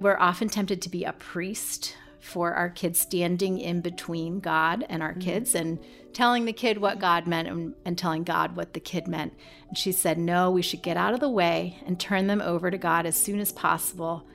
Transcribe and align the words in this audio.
We're 0.00 0.18
often 0.18 0.48
tempted 0.48 0.82
to 0.82 0.88
be 0.88 1.04
a 1.04 1.12
priest 1.12 1.96
for 2.20 2.54
our 2.54 2.68
kids 2.68 2.98
standing 2.98 3.58
in 3.58 3.80
between 3.80 4.40
God 4.40 4.84
and 4.88 5.02
our 5.02 5.12
mm-hmm. 5.12 5.20
kids 5.20 5.54
and 5.54 5.78
telling 6.12 6.44
the 6.44 6.52
kid 6.52 6.78
what 6.78 6.98
God 6.98 7.26
meant 7.26 7.48
and, 7.48 7.74
and, 7.84 7.96
telling 7.96 8.24
God 8.24 8.56
what 8.56 8.74
the 8.74 8.80
kid 8.80 9.06
meant. 9.06 9.32
And 9.68 9.78
she 9.78 9.92
said, 9.92 10.18
No, 10.18 10.50
we 10.50 10.62
should 10.62 10.82
get 10.82 10.96
out 10.96 11.14
of 11.14 11.20
the 11.20 11.28
way 11.28 11.78
and 11.86 11.98
turn 11.98 12.26
them 12.26 12.40
over 12.40 12.70
to 12.70 12.78
God 12.78 13.06
as 13.06 13.16
soon 13.16 13.40
as 13.40 13.52
possible 13.52 14.26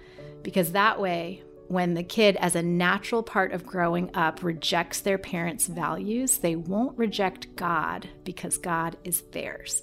because 0.43 0.73
that 0.73 0.99
way, 0.99 1.43
when 1.67 1.93
the 1.93 2.03
kid, 2.03 2.35
as 2.35 2.55
a 2.55 2.61
natural 2.61 3.23
part 3.23 3.53
of 3.53 3.65
growing 3.65 4.11
up, 4.13 4.43
rejects 4.43 5.01
their 5.01 5.17
parents' 5.17 5.67
values, 5.67 6.37
they 6.37 6.55
won't 6.55 6.97
reject 6.97 7.55
God 7.55 8.09
because 8.23 8.57
God 8.57 8.97
is 9.03 9.21
theirs. 9.31 9.81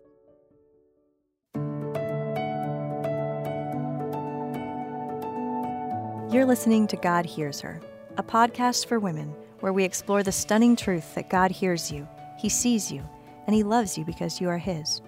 You're 6.31 6.47
listening 6.47 6.87
to 6.87 6.97
God 6.97 7.27
Hears 7.27 7.61
Her 7.61 7.81
a 8.17 8.23
podcast 8.23 8.87
for 8.87 9.01
women 9.01 9.35
where 9.59 9.73
we 9.73 9.83
explore 9.83 10.23
the 10.23 10.31
stunning 10.31 10.77
truth 10.77 11.17
that 11.17 11.29
God 11.29 11.51
hears 11.51 11.91
you, 11.91 12.07
He 12.39 12.49
sees 12.49 12.93
you, 12.93 13.03
and 13.49 13.57
He 13.57 13.65
loves 13.65 13.99
you 13.99 14.05
because 14.05 14.41
you 14.41 14.49
are 14.49 14.57
His. 14.57 15.03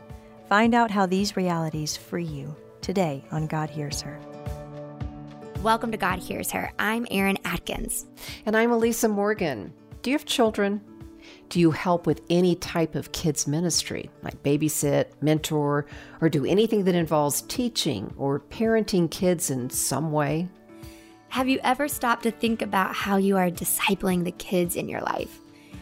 Find 0.49 0.75
out 0.75 0.91
how 0.91 1.07
these 1.07 1.37
realities 1.37 1.97
free 1.97 2.25
you 2.25 2.57
today 2.81 3.25
on 3.31 3.47
God 3.47 3.71
Hears 3.71 4.01
Her. 4.01 4.19
Welcome 5.63 5.93
to 5.93 5.97
God 5.97 6.19
Hears 6.19 6.51
Her. 6.51 6.73
I'm 6.81 7.07
Eryn 7.07 7.39
Adkins. 7.45 8.05
And 8.45 8.57
I'm 8.57 8.73
Elisa 8.73 9.09
Morgan. 9.09 9.73
Do 10.03 10.11
you 10.11 10.17
have 10.17 10.27
children? 10.27 10.81
Do 11.51 11.61
you 11.61 11.71
help 11.71 12.05
with 12.05 12.23
any 12.31 12.57
type 12.57 12.97
of 12.97 13.13
kids' 13.13 13.47
ministry, 13.47 14.11
like 14.25 14.43
babysit, 14.43 15.07
mentor, 15.21 15.87
or 16.21 16.29
do 16.29 16.45
anything 16.45 16.83
that 16.83 16.97
involves 16.97 17.43
teaching 17.43 18.13
or 18.17 18.41
parenting 18.41 19.09
kids 19.09 19.51
in 19.51 19.71
some 19.71 20.11
way? 20.11 20.49
Have 21.33 21.49
you 21.49 21.61
ever 21.65 21.89
stopped 21.89 22.25
to 22.25 22.31
think 22.31 22.61
about 22.61 22.95
how 22.95 23.17
you 23.17 23.39
are 23.39 23.49
discipling 23.49 24.23
the 24.23 24.33
kids 24.33 24.77
in 24.77 24.87
your 24.87 25.01
life? 25.01 25.39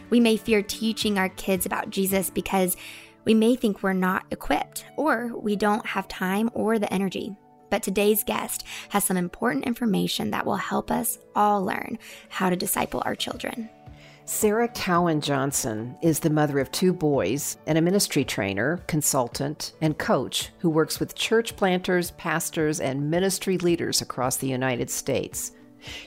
We 0.09 0.21
may 0.21 0.37
fear 0.37 0.61
teaching 0.61 1.17
our 1.17 1.27
kids 1.27 1.65
about 1.65 1.89
Jesus 1.89 2.29
because 2.29 2.77
we 3.25 3.33
may 3.33 3.57
think 3.57 3.83
we're 3.83 3.91
not 3.91 4.23
equipped 4.31 4.85
or 4.95 5.37
we 5.37 5.57
don't 5.57 5.85
have 5.85 6.07
time 6.07 6.49
or 6.53 6.79
the 6.79 6.91
energy. 6.93 7.35
But 7.69 7.83
today's 7.83 8.23
guest 8.23 8.65
has 8.91 9.03
some 9.03 9.17
important 9.17 9.65
information 9.65 10.31
that 10.31 10.45
will 10.45 10.55
help 10.55 10.89
us 10.89 11.19
all 11.35 11.65
learn 11.65 11.99
how 12.29 12.49
to 12.49 12.55
disciple 12.55 13.03
our 13.03 13.13
children. 13.13 13.69
Sarah 14.33 14.69
Cowan 14.69 15.19
Johnson 15.19 15.97
is 16.01 16.21
the 16.21 16.29
mother 16.29 16.57
of 16.59 16.71
two 16.71 16.93
boys 16.93 17.57
and 17.67 17.77
a 17.77 17.81
ministry 17.81 18.23
trainer, 18.23 18.81
consultant, 18.87 19.73
and 19.81 19.97
coach 19.97 20.51
who 20.59 20.69
works 20.69 21.01
with 21.01 21.15
church 21.15 21.57
planters, 21.57 22.11
pastors, 22.11 22.79
and 22.79 23.11
ministry 23.11 23.57
leaders 23.57 24.01
across 24.01 24.37
the 24.37 24.47
United 24.47 24.89
States. 24.89 25.51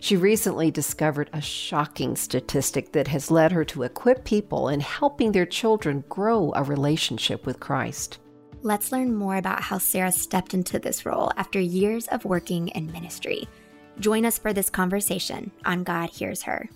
She 0.01 0.17
recently 0.17 0.71
discovered 0.71 1.29
a 1.35 1.41
shocking 1.43 2.17
statistic 2.17 2.93
that 2.93 3.09
has 3.09 3.31
led 3.31 3.53
her 3.53 3.65
to 3.67 3.83
equip 3.83 4.25
people 4.25 4.71
in 4.71 4.81
helping 4.81 5.31
their 5.31 5.47
children 5.47 6.03
grow 6.09 6.51
a 6.57 6.63
relationship 6.63 7.45
with 7.45 7.61
Christ. 7.61 8.21
Let's 8.63 8.91
learn 8.91 9.15
more 9.15 9.37
about 9.37 9.61
how 9.61 9.77
Sarah 9.77 10.11
stepped 10.11 10.55
into 10.55 10.79
this 10.79 11.05
role 11.05 11.31
after 11.37 11.61
years 11.61 12.09
of 12.09 12.25
working 12.25 12.69
in 12.69 12.91
ministry. 12.91 13.47
Join 14.01 14.25
us 14.25 14.39
for 14.39 14.55
this 14.55 14.71
conversation 14.71 15.53
on 15.67 15.85
God 15.85 16.09
Hears 16.09 16.43
Her. 16.45 16.71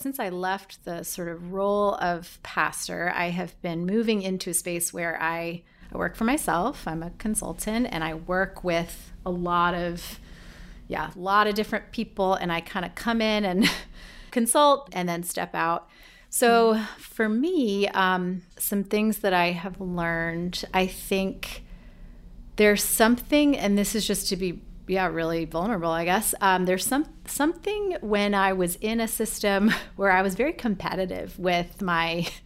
Since 0.00 0.20
I 0.20 0.28
left 0.28 0.84
the 0.84 1.02
sort 1.02 1.26
of 1.26 1.52
role 1.52 1.94
of 1.96 2.38
pastor, 2.44 3.12
I 3.16 3.30
have 3.30 3.60
been 3.62 3.84
moving 3.84 4.22
into 4.22 4.50
a 4.50 4.54
space 4.54 4.92
where 4.92 5.20
I, 5.20 5.64
I 5.92 5.98
work 5.98 6.14
for 6.14 6.22
myself. 6.22 6.86
I'm 6.86 7.02
a 7.02 7.10
consultant 7.18 7.88
and 7.90 8.04
I 8.04 8.14
work 8.14 8.62
with 8.62 9.10
a 9.26 9.30
lot 9.32 9.74
of, 9.74 10.20
yeah, 10.86 11.10
a 11.12 11.18
lot 11.18 11.48
of 11.48 11.56
different 11.56 11.90
people. 11.90 12.34
And 12.34 12.52
I 12.52 12.60
kind 12.60 12.86
of 12.86 12.94
come 12.94 13.20
in 13.20 13.44
and 13.44 13.68
consult 14.30 14.88
and 14.92 15.08
then 15.08 15.24
step 15.24 15.52
out. 15.52 15.88
So 16.30 16.80
for 16.98 17.28
me, 17.28 17.88
um, 17.88 18.42
some 18.56 18.84
things 18.84 19.18
that 19.18 19.32
I 19.32 19.50
have 19.50 19.80
learned, 19.80 20.64
I 20.72 20.86
think 20.86 21.64
there's 22.54 22.84
something, 22.84 23.58
and 23.58 23.76
this 23.76 23.96
is 23.96 24.06
just 24.06 24.28
to 24.28 24.36
be 24.36 24.62
yeah, 24.88 25.06
really 25.06 25.44
vulnerable, 25.44 25.90
I 25.90 26.04
guess. 26.04 26.34
Um, 26.40 26.64
there's 26.64 26.84
some 26.84 27.06
something 27.26 27.96
when 28.00 28.34
I 28.34 28.52
was 28.54 28.76
in 28.76 29.00
a 29.00 29.08
system 29.08 29.72
where 29.96 30.10
I 30.10 30.22
was 30.22 30.34
very 30.34 30.52
competitive 30.52 31.38
with 31.38 31.82
my 31.82 32.26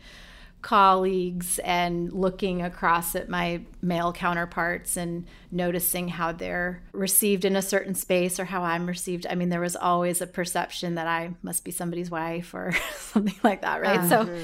colleagues 0.63 1.59
and 1.61 2.13
looking 2.13 2.63
across 2.63 3.17
at 3.17 3.29
my 3.29 3.61
male 3.83 4.13
counterparts 4.13 4.97
and 4.97 5.27
noticing 5.51 6.07
how 6.07 6.31
they're 6.31 6.81
received 6.93 7.45
in 7.45 7.57
a 7.57 7.63
certain 7.63 7.97
space 7.97 8.39
or 8.39 8.45
how 8.45 8.63
I'm 8.63 8.87
received. 8.87 9.27
I 9.29 9.35
mean, 9.35 9.49
there 9.49 9.61
was 9.61 9.75
always 9.75 10.21
a 10.21 10.27
perception 10.27 10.95
that 10.95 11.09
I 11.09 11.35
must 11.43 11.65
be 11.65 11.73
somebody's 11.73 12.11
wife 12.11 12.55
or 12.55 12.73
something 12.97 13.39
like 13.43 13.63
that, 13.63 13.83
right? 13.83 13.99
Uh-huh. 13.99 14.25
So, 14.25 14.39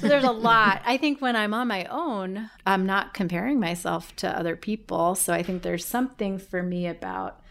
so 0.00 0.08
there's 0.08 0.24
a 0.24 0.30
lot. 0.30 0.82
I 0.84 0.98
think 0.98 1.22
when 1.22 1.36
I'm 1.36 1.54
on 1.54 1.68
my 1.68 1.86
own, 1.86 2.50
I'm 2.66 2.84
not 2.84 3.14
comparing 3.14 3.58
myself 3.58 4.14
to 4.16 4.38
other 4.38 4.56
people. 4.56 5.14
So 5.14 5.32
I 5.32 5.42
think 5.42 5.62
there's 5.62 5.86
something 5.86 6.38
for 6.38 6.62
me 6.62 6.86
about 6.86 7.41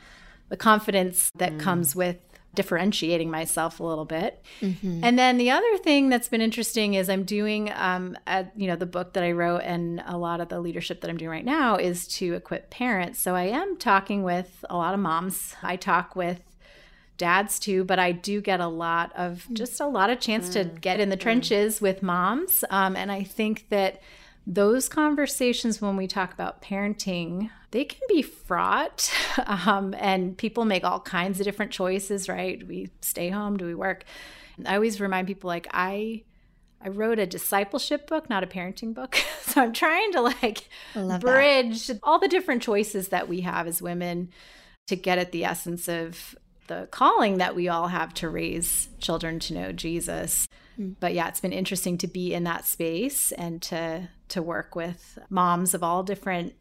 the 0.52 0.58
confidence 0.58 1.32
that 1.36 1.54
mm. 1.54 1.60
comes 1.62 1.96
with 1.96 2.18
differentiating 2.54 3.32
myself 3.32 3.80
a 3.80 3.84
little 3.84 4.04
bit. 4.04 4.44
Mm-hmm. 4.60 5.00
And 5.02 5.18
then 5.18 5.38
the 5.38 5.50
other 5.50 5.78
thing 5.78 6.10
that's 6.10 6.28
been 6.28 6.42
interesting 6.42 6.96
is 6.96 7.10
I'm 7.10 7.24
doing, 7.24 7.72
um, 7.74 8.18
a, 8.28 8.46
you 8.58 8.68
know, 8.68 8.76
the 8.76 8.86
book 8.86 9.14
that 9.14 9.24
I 9.24 9.32
wrote 9.32 9.62
and 9.62 10.04
a 10.06 10.18
lot 10.18 10.42
of 10.42 10.50
the 10.50 10.60
leadership 10.60 11.00
that 11.00 11.10
I'm 11.10 11.16
doing 11.16 11.32
right 11.32 11.46
now 11.46 11.78
is 11.78 12.06
to 12.18 12.34
equip 12.34 12.70
parents. 12.70 13.22
So 13.22 13.36
I 13.36 13.44
am 13.44 13.78
talking 13.78 14.24
with 14.24 14.66
a 14.70 14.76
lot 14.76 14.94
of 14.94 15.00
moms. 15.00 15.56
I 15.64 15.78
talk 15.78 16.14
with 16.14 16.42
dads 17.18 17.58
too, 17.58 17.86
but 17.86 18.00
I 18.00 18.12
do 18.12 18.42
get 18.42 18.60
a 18.60 18.68
lot 18.68 19.14
of 19.16 19.48
mm. 19.50 19.54
just 19.54 19.80
a 19.80 19.88
lot 19.88 20.10
of 20.10 20.20
chance 20.20 20.50
mm. 20.50 20.54
to 20.54 20.66
get 20.66 21.00
in 21.00 21.08
the 21.08 21.16
mm. 21.16 21.22
trenches 21.22 21.80
with 21.80 22.04
moms. 22.04 22.66
Um, 22.70 22.98
and 22.98 23.14
I 23.14 23.24
think 23.24 23.70
that 23.70 24.02
those 24.48 24.90
conversations 24.90 25.82
when 25.82 25.96
we 25.96 26.08
talk 26.08 26.34
about 26.34 26.62
parenting 26.62 27.50
they 27.72 27.86
can 27.86 28.02
be 28.10 28.22
fraught 28.22 29.12
um, 29.46 29.96
and 29.98 30.38
people 30.38 30.66
make 30.66 30.84
all 30.84 31.00
kinds 31.00 31.40
of 31.40 31.46
different 31.46 31.72
choices 31.72 32.28
right? 32.28 32.60
Do 32.60 32.66
we 32.66 32.90
stay 33.02 33.30
home 33.30 33.58
do 33.58 33.66
we 33.66 33.76
work? 33.76 34.04
I 34.66 34.76
always 34.76 35.00
remind 35.00 35.28
people 35.28 35.48
like 35.48 35.68
i 35.72 36.24
i 36.82 36.90
wrote 36.90 37.20
a 37.20 37.26
discipleship 37.26 38.08
book 38.08 38.30
not 38.30 38.44
a 38.44 38.48
parenting 38.48 38.94
book. 38.94 39.18
So 39.42 39.62
i'm 39.62 39.74
trying 39.74 40.14
to 40.14 40.22
like 40.22 40.70
bridge 41.20 41.88
that. 41.88 42.00
all 42.04 42.20
the 42.20 42.30
different 42.30 42.62
choices 42.62 43.10
that 43.10 43.28
we 43.28 43.42
have 43.42 43.68
as 43.68 43.82
women 43.82 44.30
to 44.88 44.96
get 44.96 45.18
at 45.18 45.34
the 45.34 45.44
essence 45.44 45.90
of 45.90 46.36
the 46.68 46.88
calling 46.90 47.40
that 47.40 47.54
we 47.54 47.68
all 47.68 47.90
have 47.90 48.14
to 48.14 48.30
raise 48.30 48.88
children 49.00 49.40
to 49.40 49.54
know 49.54 49.72
jesus 49.74 50.48
mm. 50.82 50.96
but 51.00 51.14
yeah 51.14 51.28
it's 51.28 51.40
been 51.40 51.54
interesting 51.54 51.98
to 51.98 52.08
be 52.08 52.34
in 52.34 52.44
that 52.44 52.66
space 52.66 53.32
and 53.34 53.62
to 53.62 54.10
to 54.32 54.42
work 54.42 54.76
with 54.76 55.20
moms 55.30 55.74
of 55.74 55.84
all 55.84 56.04
different 56.04 56.54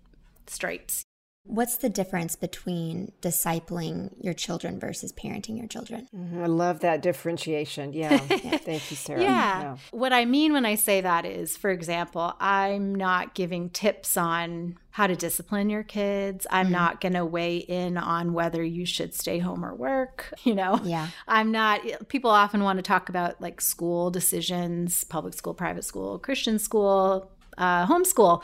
stripes. 0.47 1.04
What's 1.45 1.78
the 1.78 1.89
difference 1.89 2.37
between 2.37 3.12
discipling 3.23 4.12
your 4.23 4.34
children 4.34 4.78
versus 4.78 5.12
parenting 5.12 5.56
your 5.56 5.67
children? 5.67 6.06
Mm-hmm. 6.15 6.43
I 6.43 6.47
love 6.47 6.81
that 6.81 7.01
differentiation. 7.01 7.93
Yeah. 7.93 8.12
yeah. 8.31 8.59
Thank 8.59 8.91
you, 8.91 8.97
Sarah. 8.97 9.23
Yeah. 9.23 9.61
yeah. 9.62 9.77
What 9.91 10.12
I 10.12 10.27
mean 10.27 10.53
when 10.53 10.67
I 10.67 10.75
say 10.75 11.00
that 11.00 11.25
is, 11.25 11.56
for 11.56 11.71
example, 11.71 12.34
I'm 12.39 12.95
not 12.95 13.34
giving 13.34 13.71
tips 13.71 14.17
on 14.17 14.77
how 14.91 15.06
to 15.06 15.17
discipline 15.17 15.71
your 15.71 15.83
kids. 15.83 16.47
I'm 16.50 16.67
mm-hmm. 16.67 16.73
not 16.73 17.00
going 17.00 17.15
to 17.15 17.25
weigh 17.25 17.59
in 17.59 17.97
on 17.97 18.33
whether 18.33 18.62
you 18.62 18.84
should 18.84 19.15
stay 19.15 19.39
home 19.39 19.65
or 19.65 19.75
work. 19.75 20.34
You 20.50 20.55
know, 20.55 20.81
yeah. 20.83 21.09
I'm 21.29 21.53
not, 21.53 21.81
people 22.09 22.31
often 22.31 22.65
want 22.65 22.79
to 22.79 22.83
talk 22.83 23.09
about 23.09 23.41
like 23.41 23.61
school 23.61 24.11
decisions, 24.11 25.05
public 25.05 25.34
school, 25.34 25.55
private 25.55 25.84
school, 25.84 26.19
Christian 26.19 26.59
school, 26.59 27.31
uh, 27.56 27.87
homeschool. 27.87 28.43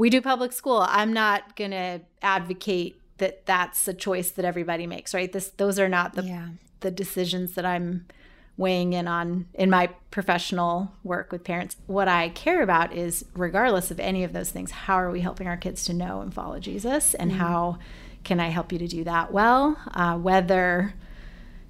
We 0.00 0.08
do 0.08 0.22
public 0.22 0.54
school. 0.54 0.86
I'm 0.88 1.12
not 1.12 1.56
going 1.56 1.72
to 1.72 2.00
advocate 2.22 2.98
that 3.18 3.44
that's 3.44 3.86
a 3.86 3.92
choice 3.92 4.30
that 4.30 4.46
everybody 4.46 4.86
makes, 4.86 5.12
right? 5.12 5.30
This 5.30 5.50
those 5.50 5.78
are 5.78 5.90
not 5.90 6.14
the 6.14 6.22
yeah. 6.22 6.48
the 6.80 6.90
decisions 6.90 7.52
that 7.52 7.66
I'm 7.66 8.06
weighing 8.56 8.94
in 8.94 9.06
on 9.06 9.44
in 9.52 9.68
my 9.68 9.88
professional 10.10 10.92
work 11.04 11.30
with 11.30 11.44
parents. 11.44 11.76
What 11.86 12.08
I 12.08 12.30
care 12.30 12.62
about 12.62 12.94
is 12.94 13.26
regardless 13.34 13.90
of 13.90 14.00
any 14.00 14.24
of 14.24 14.32
those 14.32 14.48
things, 14.48 14.70
how 14.70 14.94
are 14.94 15.10
we 15.10 15.20
helping 15.20 15.46
our 15.46 15.58
kids 15.58 15.84
to 15.84 15.92
know 15.92 16.22
and 16.22 16.32
follow 16.32 16.58
Jesus 16.60 17.12
and 17.12 17.30
mm-hmm. 17.30 17.40
how 17.40 17.78
can 18.24 18.40
I 18.40 18.48
help 18.48 18.72
you 18.72 18.78
to 18.78 18.88
do 18.88 19.04
that 19.04 19.34
well? 19.34 19.76
Uh, 19.92 20.16
whether 20.16 20.94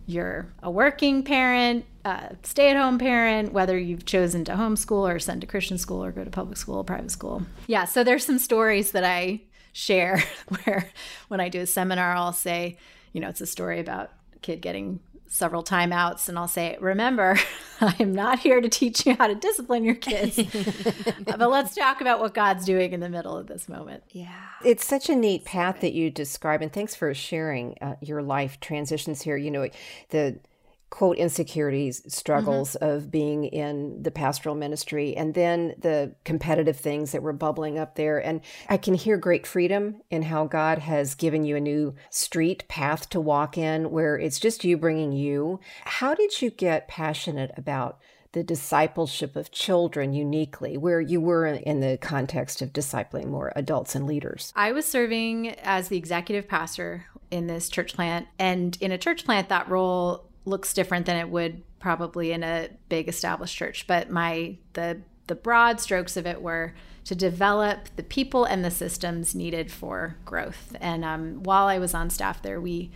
you're 0.06 0.46
a 0.62 0.70
working 0.70 1.24
parent, 1.24 1.84
a 2.04 2.36
stay 2.42 2.70
at 2.70 2.76
home 2.76 2.98
parent, 2.98 3.52
whether 3.52 3.78
you've 3.78 4.04
chosen 4.04 4.44
to 4.46 4.52
homeschool 4.52 5.14
or 5.14 5.18
send 5.18 5.40
to 5.42 5.46
Christian 5.46 5.78
school 5.78 6.02
or 6.04 6.12
go 6.12 6.24
to 6.24 6.30
public 6.30 6.56
school, 6.56 6.76
or 6.76 6.84
private 6.84 7.10
school. 7.10 7.42
Yeah, 7.66 7.84
so 7.84 8.04
there's 8.04 8.24
some 8.24 8.38
stories 8.38 8.92
that 8.92 9.04
I 9.04 9.42
share 9.72 10.22
where 10.64 10.90
when 11.28 11.40
I 11.40 11.48
do 11.48 11.60
a 11.60 11.66
seminar, 11.66 12.12
I'll 12.12 12.32
say, 12.32 12.78
you 13.12 13.20
know, 13.20 13.28
it's 13.28 13.40
a 13.40 13.46
story 13.46 13.80
about 13.80 14.10
a 14.34 14.38
kid 14.38 14.60
getting 14.60 15.00
several 15.30 15.62
timeouts 15.62 16.28
and 16.28 16.36
I'll 16.36 16.48
say, 16.48 16.76
Remember, 16.80 17.38
I'm 17.80 18.12
not 18.12 18.40
here 18.40 18.60
to 18.60 18.68
teach 18.68 19.06
you 19.06 19.14
how 19.14 19.28
to 19.28 19.34
discipline 19.34 19.84
your 19.84 19.94
kids, 19.94 20.36
but 21.24 21.38
let's 21.38 21.74
talk 21.74 22.00
about 22.00 22.20
what 22.20 22.34
God's 22.34 22.66
doing 22.66 22.92
in 22.92 23.00
the 23.00 23.08
middle 23.08 23.36
of 23.36 23.46
this 23.46 23.68
moment. 23.68 24.02
Yeah. 24.10 24.34
It's 24.64 24.84
such 24.84 25.08
a 25.08 25.14
neat 25.14 25.44
path 25.44 25.80
that 25.80 25.92
you 25.92 26.10
describe, 26.10 26.62
and 26.62 26.72
thanks 26.72 26.94
for 26.94 27.14
sharing 27.14 27.78
uh, 27.80 27.94
your 28.00 28.22
life 28.22 28.58
transitions 28.60 29.22
here. 29.22 29.36
You 29.36 29.50
know, 29.52 29.68
the 30.10 30.40
quote 30.90 31.16
insecurities 31.16 32.02
struggles 32.12 32.76
mm-hmm. 32.80 32.96
of 32.96 33.10
being 33.10 33.44
in 33.44 34.02
the 34.02 34.10
pastoral 34.10 34.54
ministry 34.54 35.16
and 35.16 35.34
then 35.34 35.74
the 35.78 36.14
competitive 36.24 36.76
things 36.76 37.12
that 37.12 37.22
were 37.22 37.32
bubbling 37.32 37.78
up 37.78 37.94
there 37.94 38.18
and 38.18 38.40
i 38.68 38.76
can 38.76 38.94
hear 38.94 39.16
great 39.16 39.46
freedom 39.46 40.00
in 40.10 40.22
how 40.22 40.44
god 40.44 40.78
has 40.78 41.14
given 41.14 41.44
you 41.44 41.56
a 41.56 41.60
new 41.60 41.94
street 42.10 42.66
path 42.68 43.08
to 43.08 43.20
walk 43.20 43.56
in 43.56 43.90
where 43.90 44.18
it's 44.18 44.40
just 44.40 44.64
you 44.64 44.76
bringing 44.76 45.12
you 45.12 45.60
how 45.84 46.14
did 46.14 46.42
you 46.42 46.50
get 46.50 46.88
passionate 46.88 47.52
about 47.56 48.00
the 48.32 48.44
discipleship 48.44 49.34
of 49.34 49.50
children 49.50 50.12
uniquely, 50.12 50.76
where 50.76 51.00
you 51.00 51.20
were 51.20 51.46
in 51.46 51.80
the 51.80 51.98
context 52.00 52.62
of 52.62 52.72
discipling 52.72 53.26
more 53.26 53.52
adults 53.56 53.96
and 53.96 54.06
leaders? 54.06 54.52
I 54.54 54.70
was 54.70 54.86
serving 54.86 55.50
as 55.64 55.88
the 55.88 55.96
executive 55.96 56.46
pastor 56.46 57.06
in 57.30 57.46
this 57.46 57.68
church 57.68 57.94
plant. 57.94 58.28
And 58.38 58.76
in 58.80 58.92
a 58.92 58.98
church 58.98 59.24
plant, 59.24 59.48
that 59.48 59.68
role 59.68 60.29
looks 60.44 60.72
different 60.72 61.06
than 61.06 61.16
it 61.16 61.28
would 61.28 61.62
probably 61.78 62.32
in 62.32 62.42
a 62.42 62.68
big 62.88 63.08
established 63.08 63.56
church. 63.56 63.86
But 63.86 64.10
my 64.10 64.56
the 64.74 65.00
the 65.26 65.34
broad 65.34 65.80
strokes 65.80 66.16
of 66.16 66.26
it 66.26 66.42
were 66.42 66.74
to 67.04 67.14
develop 67.14 67.88
the 67.96 68.02
people 68.02 68.44
and 68.44 68.64
the 68.64 68.70
systems 68.70 69.34
needed 69.34 69.70
for 69.70 70.16
growth. 70.24 70.76
And 70.80 71.04
um, 71.04 71.42
while 71.42 71.66
I 71.66 71.78
was 71.78 71.94
on 71.94 72.10
staff 72.10 72.42
there, 72.42 72.60
we 72.60 72.90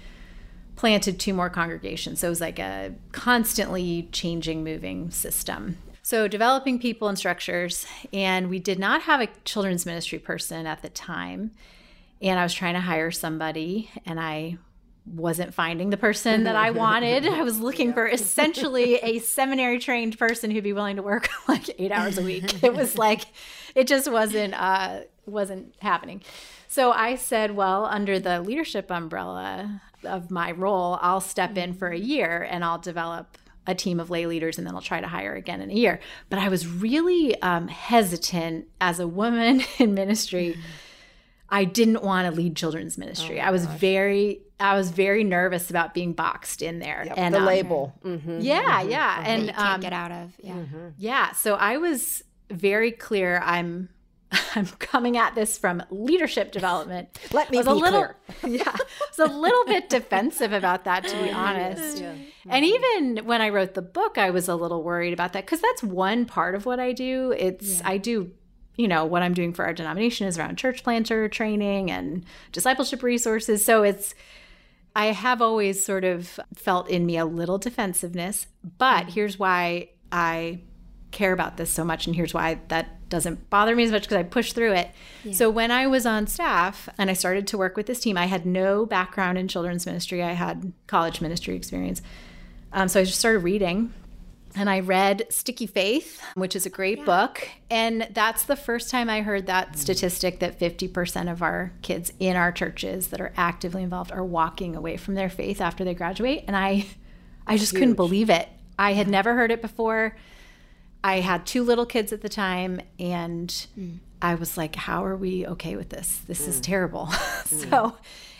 planted 0.76 1.18
two 1.18 1.32
more 1.32 1.48
congregations. 1.48 2.20
So 2.20 2.26
it 2.26 2.30
was 2.30 2.40
like 2.40 2.58
a 2.58 2.94
constantly 3.12 4.08
changing, 4.12 4.64
moving 4.64 5.10
system. 5.10 5.78
So 6.02 6.28
developing 6.28 6.78
people 6.78 7.08
and 7.08 7.16
structures. 7.16 7.86
And 8.12 8.50
we 8.50 8.58
did 8.58 8.78
not 8.78 9.02
have 9.02 9.20
a 9.20 9.28
children's 9.44 9.86
ministry 9.86 10.18
person 10.18 10.66
at 10.66 10.82
the 10.82 10.90
time. 10.90 11.52
And 12.20 12.38
I 12.38 12.42
was 12.42 12.54
trying 12.54 12.74
to 12.74 12.80
hire 12.80 13.10
somebody, 13.10 13.90
and 14.06 14.18
I 14.18 14.56
wasn't 15.06 15.52
finding 15.52 15.90
the 15.90 15.96
person 15.96 16.44
that 16.44 16.56
I 16.56 16.70
wanted. 16.72 17.26
I 17.26 17.42
was 17.42 17.60
looking 17.60 17.92
for 17.92 18.06
essentially 18.06 18.96
a 18.96 19.18
seminary 19.18 19.78
trained 19.78 20.18
person 20.18 20.50
who'd 20.50 20.64
be 20.64 20.72
willing 20.72 20.96
to 20.96 21.02
work 21.02 21.28
like 21.48 21.68
eight 21.78 21.92
hours 21.92 22.18
a 22.18 22.22
week. 22.22 22.62
It 22.62 22.74
was 22.74 22.96
like, 22.98 23.22
it 23.74 23.86
just 23.86 24.10
wasn't 24.10 24.54
uh, 24.54 25.00
wasn't 25.26 25.74
happening. 25.80 26.22
So 26.68 26.92
I 26.92 27.14
said, 27.14 27.54
well, 27.54 27.84
under 27.84 28.18
the 28.18 28.40
leadership 28.40 28.90
umbrella 28.90 29.80
of 30.02 30.30
my 30.30 30.52
role, 30.52 30.98
I'll 31.00 31.20
step 31.20 31.56
in 31.56 31.74
for 31.74 31.88
a 31.88 31.98
year 31.98 32.46
and 32.50 32.64
I'll 32.64 32.78
develop 32.78 33.38
a 33.66 33.74
team 33.74 34.00
of 34.00 34.10
lay 34.10 34.26
leaders 34.26 34.58
and 34.58 34.66
then 34.66 34.74
I'll 34.74 34.82
try 34.82 35.00
to 35.00 35.06
hire 35.06 35.34
again 35.34 35.60
in 35.60 35.70
a 35.70 35.74
year. 35.74 36.00
But 36.28 36.38
I 36.38 36.48
was 36.48 36.66
really 36.66 37.40
um, 37.40 37.68
hesitant 37.68 38.66
as 38.80 39.00
a 39.00 39.08
woman 39.08 39.62
in 39.78 39.94
ministry. 39.94 40.58
I 41.54 41.62
didn't 41.62 42.02
want 42.02 42.26
to 42.28 42.34
lead 42.34 42.56
children's 42.56 42.98
ministry. 42.98 43.40
Oh 43.40 43.44
I 43.44 43.52
was 43.52 43.64
gosh. 43.64 43.78
very 43.78 44.40
I 44.58 44.76
was 44.76 44.90
very 44.90 45.22
nervous 45.22 45.70
about 45.70 45.94
being 45.94 46.12
boxed 46.12 46.62
in 46.62 46.80
there. 46.80 47.04
Yep, 47.06 47.14
and 47.16 47.32
the 47.32 47.38
um, 47.38 47.44
label. 47.44 47.94
Mm-hmm. 48.04 48.40
Yeah, 48.40 48.80
mm-hmm. 48.80 48.90
yeah. 48.90 49.16
Mm-hmm. 49.16 49.26
And 49.26 49.42
you 49.46 49.52
can't 49.52 49.74
um, 49.74 49.80
get 49.80 49.92
out 49.92 50.10
of. 50.10 50.32
Yeah. 50.42 50.52
Mm-hmm. 50.54 50.88
Yeah. 50.98 51.32
So 51.32 51.54
I 51.54 51.76
was 51.76 52.24
very 52.50 52.90
clear 52.90 53.40
I'm 53.44 53.88
I'm 54.56 54.66
coming 54.66 55.16
at 55.16 55.36
this 55.36 55.56
from 55.56 55.80
leadership 55.90 56.50
development. 56.50 57.20
Let 57.32 57.52
me 57.52 57.62
be 57.62 57.68
a 57.68 57.72
little, 57.72 58.08
clear. 58.40 58.56
yeah, 58.56 58.74
I 58.74 59.06
was 59.16 59.30
a 59.30 59.32
little 59.32 59.64
bit 59.66 59.88
defensive 59.88 60.52
about 60.52 60.82
that, 60.84 61.06
to 61.06 61.22
be 61.22 61.30
honest. 61.30 62.00
Yeah. 62.00 62.14
And 62.48 62.64
even 62.64 63.26
when 63.26 63.40
I 63.40 63.50
wrote 63.50 63.74
the 63.74 63.82
book, 63.82 64.18
I 64.18 64.30
was 64.30 64.48
a 64.48 64.56
little 64.56 64.82
worried 64.82 65.12
about 65.12 65.34
that 65.34 65.46
because 65.46 65.60
that's 65.60 65.84
one 65.84 66.26
part 66.26 66.56
of 66.56 66.66
what 66.66 66.80
I 66.80 66.90
do. 66.90 67.32
It's 67.38 67.78
yeah. 67.78 67.88
I 67.88 67.98
do 67.98 68.32
you 68.76 68.88
know, 68.88 69.04
what 69.04 69.22
I'm 69.22 69.34
doing 69.34 69.52
for 69.52 69.64
our 69.64 69.72
denomination 69.72 70.26
is 70.26 70.38
around 70.38 70.56
church 70.56 70.82
planter 70.82 71.28
training 71.28 71.90
and 71.90 72.24
discipleship 72.52 73.02
resources. 73.02 73.64
So 73.64 73.82
it's, 73.82 74.14
I 74.96 75.06
have 75.06 75.40
always 75.40 75.84
sort 75.84 76.04
of 76.04 76.38
felt 76.54 76.88
in 76.88 77.06
me 77.06 77.16
a 77.16 77.24
little 77.24 77.58
defensiveness, 77.58 78.46
but 78.78 79.10
here's 79.10 79.38
why 79.38 79.90
I 80.10 80.60
care 81.10 81.32
about 81.32 81.56
this 81.56 81.70
so 81.70 81.84
much. 81.84 82.06
And 82.06 82.16
here's 82.16 82.34
why 82.34 82.60
that 82.68 83.08
doesn't 83.08 83.48
bother 83.48 83.76
me 83.76 83.84
as 83.84 83.92
much 83.92 84.02
because 84.02 84.16
I 84.16 84.24
push 84.24 84.52
through 84.52 84.72
it. 84.72 84.90
Yeah. 85.22 85.32
So 85.32 85.50
when 85.50 85.70
I 85.70 85.86
was 85.86 86.04
on 86.04 86.26
staff 86.26 86.88
and 86.98 87.08
I 87.10 87.12
started 87.12 87.46
to 87.48 87.58
work 87.58 87.76
with 87.76 87.86
this 87.86 88.00
team, 88.00 88.18
I 88.18 88.26
had 88.26 88.44
no 88.44 88.86
background 88.86 89.38
in 89.38 89.46
children's 89.46 89.86
ministry, 89.86 90.22
I 90.22 90.32
had 90.32 90.72
college 90.88 91.20
ministry 91.20 91.54
experience. 91.54 92.02
Um, 92.72 92.88
so 92.88 93.00
I 93.00 93.04
just 93.04 93.20
started 93.20 93.38
reading 93.40 93.92
and 94.56 94.70
I 94.70 94.80
read 94.80 95.26
Sticky 95.30 95.66
Faith, 95.66 96.22
which 96.34 96.54
is 96.54 96.64
a 96.64 96.70
great 96.70 96.98
yeah. 96.98 97.04
book. 97.04 97.48
And 97.70 98.08
that's 98.12 98.44
the 98.44 98.56
first 98.56 98.90
time 98.90 99.10
I 99.10 99.22
heard 99.22 99.46
that 99.46 99.76
statistic 99.78 100.38
that 100.40 100.58
50% 100.58 101.30
of 101.30 101.42
our 101.42 101.72
kids 101.82 102.12
in 102.20 102.36
our 102.36 102.52
churches 102.52 103.08
that 103.08 103.20
are 103.20 103.32
actively 103.36 103.82
involved 103.82 104.12
are 104.12 104.24
walking 104.24 104.76
away 104.76 104.96
from 104.96 105.14
their 105.14 105.30
faith 105.30 105.60
after 105.60 105.84
they 105.84 105.94
graduate. 105.94 106.44
And 106.46 106.56
I 106.56 106.86
I 107.46 107.56
just 107.56 107.72
Huge. 107.72 107.80
couldn't 107.80 107.94
believe 107.94 108.30
it. 108.30 108.48
I 108.78 108.94
had 108.94 109.08
never 109.08 109.34
heard 109.34 109.50
it 109.50 109.60
before. 109.60 110.16
I 111.02 111.20
had 111.20 111.46
two 111.46 111.62
little 111.62 111.84
kids 111.84 112.12
at 112.12 112.22
the 112.22 112.28
time 112.28 112.80
and 112.98 113.48
mm. 113.78 113.98
I 114.22 114.36
was 114.36 114.56
like, 114.56 114.74
how 114.74 115.04
are 115.04 115.16
we 115.16 115.46
okay 115.46 115.76
with 115.76 115.90
this? 115.90 116.22
This 116.26 116.42
mm. 116.42 116.48
is 116.48 116.60
terrible. 116.60 117.08
Mm. 117.44 117.70
so, 117.70 117.96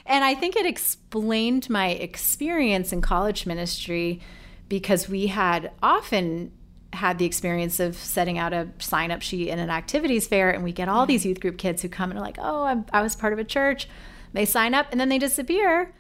and 0.06 0.24
I 0.24 0.34
think 0.34 0.56
it 0.56 0.64
explained 0.64 1.68
my 1.68 1.88
experience 1.88 2.90
in 2.90 3.02
college 3.02 3.44
ministry 3.44 4.22
because 4.68 5.08
we 5.08 5.26
had 5.26 5.70
often 5.82 6.52
had 6.92 7.18
the 7.18 7.24
experience 7.24 7.80
of 7.80 7.96
setting 7.96 8.38
out 8.38 8.52
a 8.52 8.68
sign 8.78 9.10
up 9.10 9.20
sheet 9.20 9.48
in 9.48 9.58
an 9.58 9.70
activities 9.70 10.26
fair 10.26 10.50
and 10.50 10.62
we 10.62 10.72
get 10.72 10.88
all 10.88 11.06
these 11.06 11.26
youth 11.26 11.40
group 11.40 11.58
kids 11.58 11.82
who 11.82 11.88
come 11.88 12.10
and 12.10 12.18
are 12.18 12.22
like 12.22 12.36
oh 12.38 12.62
I'm, 12.62 12.86
i 12.92 13.02
was 13.02 13.16
part 13.16 13.32
of 13.32 13.38
a 13.38 13.44
church 13.44 13.88
they 14.32 14.44
sign 14.44 14.74
up 14.74 14.86
and 14.92 15.00
then 15.00 15.08
they 15.08 15.18
disappear 15.18 15.92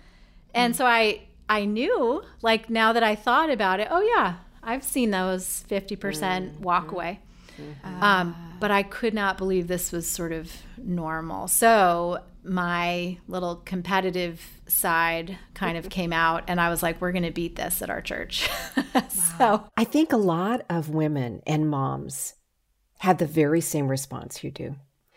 and 0.54 0.74
so 0.74 0.86
i 0.86 1.22
i 1.48 1.64
knew 1.64 2.22
like 2.42 2.70
now 2.70 2.92
that 2.92 3.02
i 3.02 3.14
thought 3.14 3.50
about 3.50 3.80
it 3.80 3.88
oh 3.90 4.00
yeah 4.00 4.36
i've 4.62 4.84
seen 4.84 5.10
those 5.10 5.64
50% 5.68 5.98
mm. 5.98 6.60
walk 6.60 6.84
mm-hmm. 6.84 6.94
away 6.94 7.20
mm-hmm. 7.58 8.02
um, 8.02 8.56
but 8.60 8.70
i 8.70 8.82
could 8.82 9.14
not 9.14 9.36
believe 9.36 9.66
this 9.66 9.90
was 9.90 10.08
sort 10.08 10.32
of 10.32 10.52
normal 10.78 11.48
so 11.48 12.20
my 12.44 13.18
little 13.26 13.56
competitive 13.56 14.60
side 14.66 15.38
kind 15.54 15.76
of 15.76 15.88
came 15.88 16.12
out 16.12 16.44
and 16.48 16.60
I 16.60 16.68
was 16.68 16.82
like, 16.82 17.00
we're 17.00 17.12
going 17.12 17.24
to 17.24 17.30
beat 17.30 17.56
this 17.56 17.82
at 17.82 17.90
our 17.90 18.00
church. 18.00 18.48
wow. 18.94 19.08
so 19.08 19.68
I 19.76 19.84
think 19.84 20.12
a 20.12 20.18
lot 20.18 20.64
of 20.68 20.90
women 20.90 21.42
and 21.46 21.68
moms 21.68 22.34
have 22.98 23.18
the 23.18 23.26
very 23.26 23.60
same 23.60 23.88
response 23.88 24.44
you 24.44 24.50
do. 24.50 24.76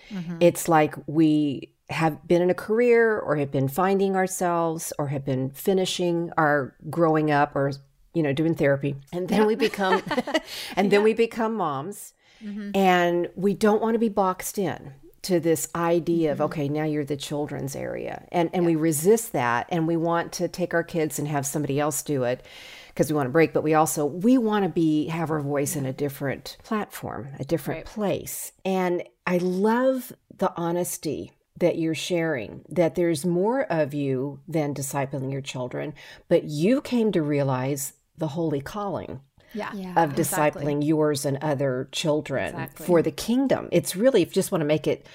Mm-hmm. 0.10 0.38
It's 0.40 0.68
like 0.68 0.96
we 1.08 1.74
have 1.90 2.28
been 2.28 2.42
in 2.42 2.50
a 2.50 2.54
career 2.56 3.20
or 3.20 3.38
have 3.38 3.52
been 3.52 3.68
finding 3.68 4.16
ourselves 4.16 4.92
or 5.00 5.08
have 5.08 5.24
been 5.24 5.50
finishing 5.50 6.32
our 6.38 6.76
growing 6.90 7.32
up 7.32 7.56
or 7.56 7.72
you 8.14 8.24
know 8.24 8.34
doing 8.34 8.56
therapy 8.56 8.96
and 9.14 9.30
then 9.30 9.46
we 9.46 9.56
become 9.56 10.02
and 10.76 10.92
then 10.92 11.04
we 11.04 11.14
become 11.14 11.54
moms 11.54 12.14
mm-hmm. 12.44 12.72
and 12.76 13.30
we 13.36 13.54
don't 13.54 13.82
want 13.82 13.96
to 13.96 14.00
be 14.00 14.10
boxed 14.10 14.58
in 14.58 14.94
to 15.24 15.40
this 15.40 15.70
idea 15.76 16.32
of 16.32 16.38
mm-hmm. 16.38 16.46
okay 16.46 16.70
now 16.70 16.84
you're 16.84 17.06
the 17.06 17.18
children's 17.18 17.76
area 17.76 18.26
and 18.32 18.50
and 18.54 18.64
yeah. 18.64 18.68
we 18.68 18.76
resist 18.76 19.34
that 19.34 19.68
and 19.70 19.88
we 19.88 19.98
want 19.98 20.32
to 20.32 20.48
take 20.48 20.74
our 20.74 20.84
kids 20.84 21.20
and 21.20 21.28
have 21.28 21.46
somebody 21.46 21.80
else 21.80 22.02
do 22.04 22.24
it 22.24 22.46
because 22.90 23.10
we 23.10 23.16
want 23.16 23.28
to 23.28 23.32
break 23.32 23.54
but 23.54 23.64
we 23.64 23.74
also 23.74 24.06
we 24.06 24.38
want 24.38 24.64
to 24.64 24.70
be 24.70 25.08
have 25.08 25.32
our 25.32 25.42
voice 25.42 25.76
in 25.76 25.86
a 25.86 25.94
different 25.94 26.58
platform 26.64 27.28
a 27.40 27.46
different 27.46 27.80
right. 27.80 27.86
place 27.86 28.52
and 28.66 29.04
i 29.26 29.38
love 29.38 30.14
the 30.38 30.52
honesty 30.56 31.32
that 31.58 31.78
you're 31.78 31.96
sharing 31.96 32.64
that 32.70 32.96
there's 32.96 33.26
more 33.26 33.64
of 33.72 33.94
you 33.94 34.40
than 34.48 34.74
discipling 34.74 35.32
your 35.32 35.42
children 35.42 35.94
but 36.28 36.44
you 36.44 36.82
came 36.82 37.12
to 37.12 37.22
realize 37.22 37.94
the 38.18 38.30
holy 38.30 38.62
calling 38.62 39.20
yeah. 39.54 39.72
yeah. 39.74 40.04
of 40.04 40.14
discipling 40.14 40.48
exactly. 40.48 40.86
yours 40.86 41.26
and 41.26 41.38
other 41.42 41.88
children 41.92 42.50
exactly. 42.50 42.86
for 42.86 43.02
the 43.02 43.12
kingdom. 43.12 43.70
It's 43.72 43.96
really, 43.96 44.22
if 44.22 44.30
you 44.30 44.34
just 44.34 44.52
want 44.52 44.62
to 44.62 44.66
make 44.66 44.88
it 44.88 45.06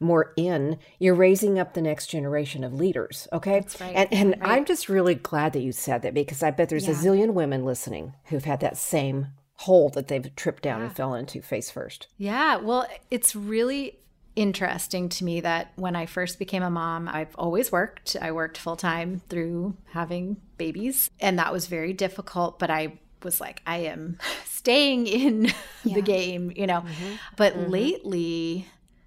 more 0.00 0.32
in, 0.36 0.78
you're 0.98 1.14
raising 1.14 1.58
up 1.58 1.74
the 1.74 1.82
next 1.82 2.08
generation 2.08 2.64
of 2.64 2.74
leaders. 2.74 3.28
Okay. 3.32 3.60
That's 3.60 3.80
right. 3.80 3.94
And, 3.94 4.12
and 4.12 4.40
right. 4.40 4.50
I'm 4.50 4.64
just 4.64 4.88
really 4.88 5.14
glad 5.14 5.52
that 5.52 5.60
you 5.60 5.72
said 5.72 6.02
that 6.02 6.14
because 6.14 6.42
I 6.42 6.50
bet 6.50 6.68
there's 6.68 6.88
yeah. 6.88 6.94
a 6.94 6.96
zillion 6.96 7.34
women 7.34 7.64
listening 7.64 8.14
who've 8.24 8.44
had 8.44 8.60
that 8.60 8.76
same 8.76 9.28
hole 9.56 9.90
that 9.90 10.08
they've 10.08 10.34
tripped 10.34 10.62
down 10.62 10.80
yeah. 10.80 10.86
and 10.86 10.96
fell 10.96 11.14
into 11.14 11.40
face 11.40 11.70
first. 11.70 12.08
Yeah. 12.18 12.56
Well, 12.56 12.86
it's 13.10 13.36
really 13.36 13.98
interesting 14.34 15.08
to 15.10 15.24
me 15.24 15.40
that 15.40 15.72
when 15.76 15.94
I 15.94 16.06
first 16.06 16.38
became 16.38 16.62
a 16.62 16.70
mom, 16.70 17.08
I've 17.08 17.34
always 17.36 17.70
worked. 17.70 18.16
I 18.20 18.32
worked 18.32 18.58
full 18.58 18.76
time 18.76 19.20
through 19.28 19.76
having 19.90 20.38
babies, 20.56 21.10
and 21.20 21.38
that 21.38 21.52
was 21.52 21.66
very 21.66 21.92
difficult, 21.92 22.58
but 22.58 22.70
I 22.70 22.98
was 23.24 23.40
like, 23.40 23.62
I 23.66 23.78
am 23.78 24.18
staying 24.44 25.06
in 25.06 25.44
yeah. 25.84 25.94
the 25.94 26.02
game, 26.02 26.52
you 26.54 26.66
know. 26.66 26.80
Mm-hmm. 26.80 27.14
But 27.36 27.54
mm-hmm. 27.54 27.70
lately, 27.70 28.66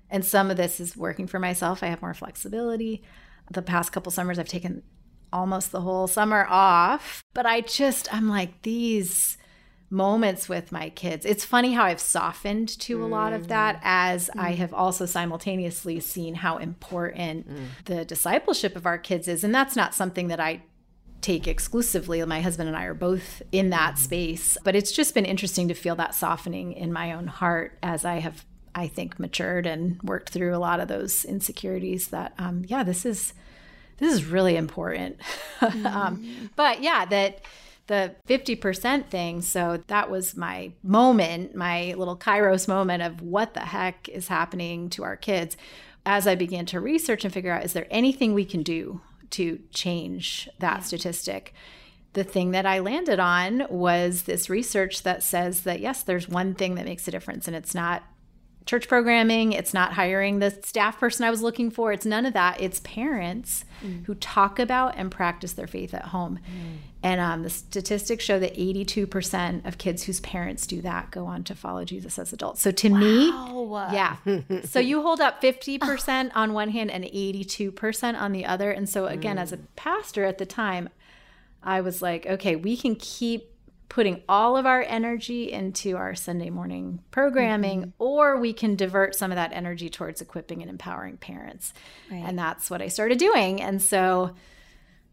and 0.09 0.23
some 0.23 0.51
of 0.51 0.57
this 0.57 0.79
is 0.79 0.95
working 0.95 1.27
for 1.27 1.39
myself, 1.39 1.83
I 1.83 1.87
have 1.87 2.01
more 2.01 2.13
flexibility. 2.13 3.03
The 3.51 3.61
past 3.61 3.91
couple 3.91 4.11
summers, 4.11 4.39
I've 4.39 4.47
taken 4.47 4.83
almost 5.31 5.71
the 5.71 5.81
whole 5.81 6.07
summer 6.07 6.45
off. 6.49 7.23
But 7.33 7.45
I 7.45 7.61
just, 7.61 8.13
I'm 8.13 8.29
like, 8.29 8.61
these 8.63 9.37
moments 9.89 10.49
with 10.49 10.71
my 10.71 10.89
kids. 10.89 11.25
It's 11.25 11.45
funny 11.45 11.73
how 11.73 11.83
I've 11.83 11.99
softened 11.99 12.67
to 12.79 13.03
a 13.03 13.07
lot 13.07 13.33
of 13.33 13.47
that 13.49 13.79
as 13.83 14.29
mm. 14.33 14.41
I 14.41 14.53
have 14.53 14.73
also 14.73 15.05
simultaneously 15.05 15.99
seen 15.99 16.35
how 16.35 16.57
important 16.57 17.47
mm. 17.47 17.67
the 17.85 18.03
discipleship 18.03 18.75
of 18.75 18.85
our 18.85 18.97
kids 18.97 19.27
is. 19.27 19.43
And 19.43 19.53
that's 19.53 19.75
not 19.75 19.93
something 19.93 20.27
that 20.29 20.39
I 20.39 20.63
take 21.21 21.47
exclusively. 21.47 22.23
My 22.25 22.41
husband 22.41 22.67
and 22.69 22.77
I 22.77 22.85
are 22.85 22.93
both 22.93 23.41
in 23.51 23.69
that 23.71 23.95
mm. 23.95 23.97
space, 23.97 24.57
but 24.63 24.75
it's 24.75 24.91
just 24.91 25.13
been 25.13 25.25
interesting 25.25 25.67
to 25.67 25.73
feel 25.73 25.95
that 25.95 26.15
softening 26.15 26.73
in 26.73 26.93
my 26.93 27.13
own 27.13 27.27
heart 27.27 27.77
as 27.81 28.05
I 28.05 28.19
have, 28.19 28.45
I 28.73 28.87
think, 28.87 29.19
matured 29.19 29.65
and 29.65 30.01
worked 30.03 30.29
through 30.29 30.55
a 30.55 30.59
lot 30.59 30.79
of 30.79 30.87
those 30.87 31.25
insecurities. 31.25 32.09
That, 32.09 32.33
um, 32.37 32.63
yeah, 32.67 32.83
this 32.83 33.05
is 33.05 33.33
this 33.97 34.13
is 34.13 34.25
really 34.25 34.55
important. 34.57 35.19
Mm. 35.61 35.85
um, 35.93 36.49
but 36.55 36.81
yeah, 36.81 37.05
that 37.05 37.41
the 37.87 38.15
50% 38.27 39.07
thing. 39.09 39.41
So 39.41 39.83
that 39.87 40.09
was 40.09 40.35
my 40.35 40.71
moment, 40.83 41.55
my 41.55 41.93
little 41.97 42.17
kairos 42.17 42.67
moment 42.67 43.03
of 43.03 43.21
what 43.21 43.53
the 43.53 43.61
heck 43.61 44.09
is 44.09 44.27
happening 44.27 44.89
to 44.91 45.03
our 45.03 45.15
kids. 45.15 45.55
As 46.05 46.27
I 46.27 46.35
began 46.35 46.65
to 46.67 46.79
research 46.79 47.23
and 47.23 47.33
figure 47.33 47.51
out, 47.51 47.63
is 47.63 47.73
there 47.73 47.87
anything 47.89 48.33
we 48.33 48.45
can 48.45 48.63
do 48.63 49.01
to 49.31 49.59
change 49.71 50.49
that 50.59 50.77
yeah. 50.77 50.83
statistic? 50.83 51.53
The 52.13 52.23
thing 52.23 52.51
that 52.51 52.65
I 52.65 52.79
landed 52.79 53.19
on 53.19 53.67
was 53.69 54.23
this 54.23 54.49
research 54.49 55.03
that 55.03 55.21
says 55.23 55.61
that 55.61 55.81
yes, 55.81 56.03
there's 56.03 56.29
one 56.29 56.55
thing 56.55 56.75
that 56.75 56.85
makes 56.85 57.07
a 57.07 57.11
difference, 57.11 57.47
and 57.47 57.55
it's 57.55 57.75
not 57.75 58.03
church 58.65 58.87
programming. 58.87 59.53
It's 59.53 59.73
not 59.73 59.93
hiring 59.93 60.39
the 60.39 60.51
staff 60.63 60.99
person 60.99 61.23
I 61.23 61.29
was 61.29 61.41
looking 61.41 61.69
for. 61.69 61.91
It's 61.91 62.05
none 62.05 62.25
of 62.25 62.33
that. 62.33 62.59
It's 62.59 62.79
parents 62.81 63.63
mm. 63.83 64.05
who 64.05 64.15
talk 64.15 64.59
about 64.59 64.95
and 64.97 65.11
practice 65.11 65.53
their 65.53 65.67
faith 65.67 65.93
at 65.93 66.05
home. 66.05 66.39
Mm. 66.39 66.77
And 67.03 67.21
um, 67.21 67.43
the 67.43 67.51
statistics 67.51 68.23
show 68.23 68.39
that 68.39 68.55
82% 68.55 69.67
of 69.67 69.77
kids 69.77 70.03
whose 70.03 70.19
parents 70.21 70.65
do 70.65 70.81
that 70.81 71.11
go 71.11 71.27
on 71.27 71.43
to 71.43 71.53
follow 71.53 71.85
Jesus 71.85 72.17
as 72.17 72.33
adults. 72.33 72.61
So 72.61 72.71
to 72.71 72.89
wow. 72.89 72.97
me, 72.97 73.27
yeah. 73.93 74.15
so 74.63 74.79
you 74.79 75.03
hold 75.03 75.21
up 75.21 75.39
50% 75.39 76.31
on 76.33 76.53
one 76.53 76.69
hand 76.69 76.89
and 76.89 77.03
82% 77.03 78.19
on 78.19 78.31
the 78.31 78.45
other. 78.45 78.71
And 78.71 78.89
so, 78.89 79.05
again, 79.05 79.37
mm. 79.37 79.41
as 79.41 79.51
a 79.51 79.57
mm. 79.57 79.65
pastor 79.75 80.25
at 80.25 80.39
the 80.39 80.47
time, 80.47 80.89
I 81.61 81.81
was 81.81 82.01
like, 82.01 82.25
okay, 82.25 82.55
we 82.55 82.75
can 82.75 82.95
keep 82.95 83.54
putting 83.89 84.21
all 84.27 84.57
of 84.57 84.65
our 84.65 84.81
energy 84.81 85.51
into 85.51 85.95
our 85.95 86.15
Sunday 86.15 86.49
morning 86.49 87.01
programming, 87.11 87.81
mm-hmm. 87.81 87.89
or 88.03 88.39
we 88.39 88.53
can 88.53 88.75
divert 88.75 89.15
some 89.15 89.31
of 89.31 89.35
that 89.35 89.53
energy 89.53 89.89
towards 89.89 90.21
equipping 90.21 90.61
and 90.61 90.69
empowering 90.69 91.17
parents. 91.17 91.73
Right. 92.11 92.23
And 92.25 92.37
that's 92.37 92.69
what 92.69 92.81
I 92.81 92.87
started 92.87 93.17
doing. 93.17 93.61
And 93.61 93.81
so 93.81 94.35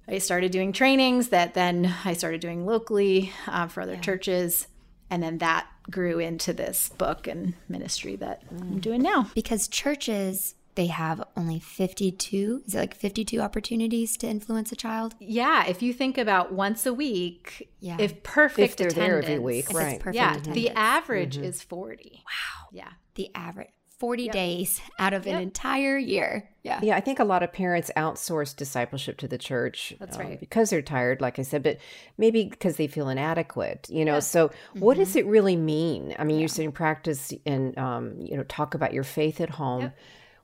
I 0.09 0.19
started 0.19 0.53
doing 0.53 0.73
trainings 0.73 1.29
that 1.29 1.55
then 1.55 1.95
I 2.05 2.15
started 2.15 2.41
doing 2.41 2.67
locally 2.67 3.33
uh, 3.47 3.69
for 3.69 3.83
other 3.83 3.95
yeah. 3.95 4.01
churches. 4.01 4.69
And 5.11 5.23
then 5.23 5.39
that 5.39 5.67
grew 5.91 6.19
into 6.19 6.53
this 6.53 6.89
book 6.91 7.27
and 7.27 7.55
ministry 7.69 8.17
that 8.17 8.43
mm. 8.53 8.61
I'm 8.63 8.81
doing 8.81 9.03
now. 9.03 9.31
Because 9.35 9.69
churches 9.69 10.55
they 10.75 10.87
have 10.87 11.23
only 11.37 11.59
52 11.59 12.63
is 12.67 12.75
it 12.75 12.79
like 12.79 12.95
52 12.95 13.41
opportunities 13.41 14.17
to 14.19 14.27
influence 14.27 14.73
a 14.73 14.77
child 14.77 15.15
yeah 15.19 15.67
if 15.67 15.83
you 15.83 15.93
think 15.93 16.19
about 16.19 16.53
once 16.53 16.87
a 16.87 16.95
week 16.95 17.69
yeah 17.81 17.97
if 17.99 18.23
perfect 18.23 18.73
if 18.73 18.77
they're 18.77 18.91
there 18.91 19.23
every 19.23 19.39
week 19.39 19.73
right 19.73 20.01
yeah 20.13 20.33
attendance. 20.33 20.55
the 20.55 20.71
average 20.71 21.37
mm-hmm. 21.37 21.45
is 21.45 21.63
40 21.63 22.23
wow 22.25 22.69
yeah 22.73 22.91
the 23.15 23.31
average 23.35 23.69
40 24.03 24.25
yep. 24.25 24.33
days 24.33 24.81
out 24.99 25.13
of 25.15 25.27
yep. 25.27 25.37
an 25.37 25.43
entire 25.43 25.97
year. 25.97 26.51
Yeah. 26.65 26.81
Yeah. 26.83 26.97
I 26.97 27.01
think 27.01 27.21
a 27.21 27.25
lot 27.25 27.45
of 27.45 27.53
parents 27.53 27.89
outsource 27.97 28.57
discipleship 28.57 29.17
to 29.19 29.29
the 29.29 29.39
church. 29.39 29.95
That's 30.01 30.17
um, 30.17 30.23
right. 30.25 30.41
Because 30.41 30.71
they're 30.71 30.83
tired, 30.83 31.21
like 31.21 31.39
I 31.39 31.43
said, 31.43 31.63
but 31.63 31.79
maybe 32.19 32.47
because 32.47 32.79
they 32.79 32.89
feel 32.89 33.09
inadequate, 33.09 33.87
you 33.89 34.05
know? 34.05 34.19
So, 34.19 34.49
mm-hmm. 34.49 34.81
what 34.81 34.97
does 34.97 35.11
mm-hmm. 35.11 35.19
it 35.19 35.27
really 35.27 35.55
mean? 35.55 36.17
I 36.19 36.25
mean, 36.25 36.35
yeah. 36.35 36.41
you're 36.41 36.49
saying 36.49 36.73
practice 36.73 37.33
and, 37.47 37.79
um, 37.79 38.17
you 38.19 38.37
know, 38.37 38.43
talk 38.43 38.75
about 38.75 38.93
your 38.93 39.05
faith 39.05 39.41
at 39.41 39.51
home. 39.51 39.83
Yep. 39.83 39.99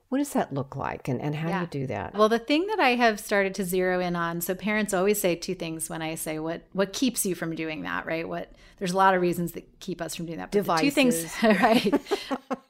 What 0.09 0.17
does 0.17 0.33
that 0.33 0.51
look 0.51 0.75
like 0.75 1.07
and, 1.07 1.21
and 1.21 1.35
how 1.35 1.49
yeah. 1.49 1.65
do 1.65 1.77
you 1.77 1.83
do 1.83 1.87
that? 1.93 2.15
Well, 2.15 2.29
the 2.29 2.39
thing 2.39 2.65
that 2.67 2.79
I 2.79 2.95
have 2.95 3.19
started 3.19 3.53
to 3.55 3.63
zero 3.63 3.99
in 3.99 4.15
on, 4.15 4.41
so 4.41 4.55
parents 4.55 4.91
always 4.91 5.21
say 5.21 5.35
two 5.35 5.53
things 5.53 5.87
when 5.87 6.01
I 6.01 6.15
say 6.15 6.39
what 6.39 6.63
what 6.73 6.93
keeps 6.93 7.27
you 7.27 7.35
from 7.35 7.55
doing 7.55 7.83
that, 7.83 8.07
right? 8.07 8.27
What 8.27 8.51
there's 8.79 8.91
a 8.91 8.97
lot 8.97 9.13
of 9.13 9.21
reasons 9.21 9.51
that 9.51 9.67
keep 9.79 10.01
us 10.01 10.15
from 10.15 10.25
doing 10.25 10.39
that. 10.39 10.51
But 10.51 10.59
Devices. 10.59 10.83
two 10.83 10.91
things, 10.91 11.43
right? 11.43 12.01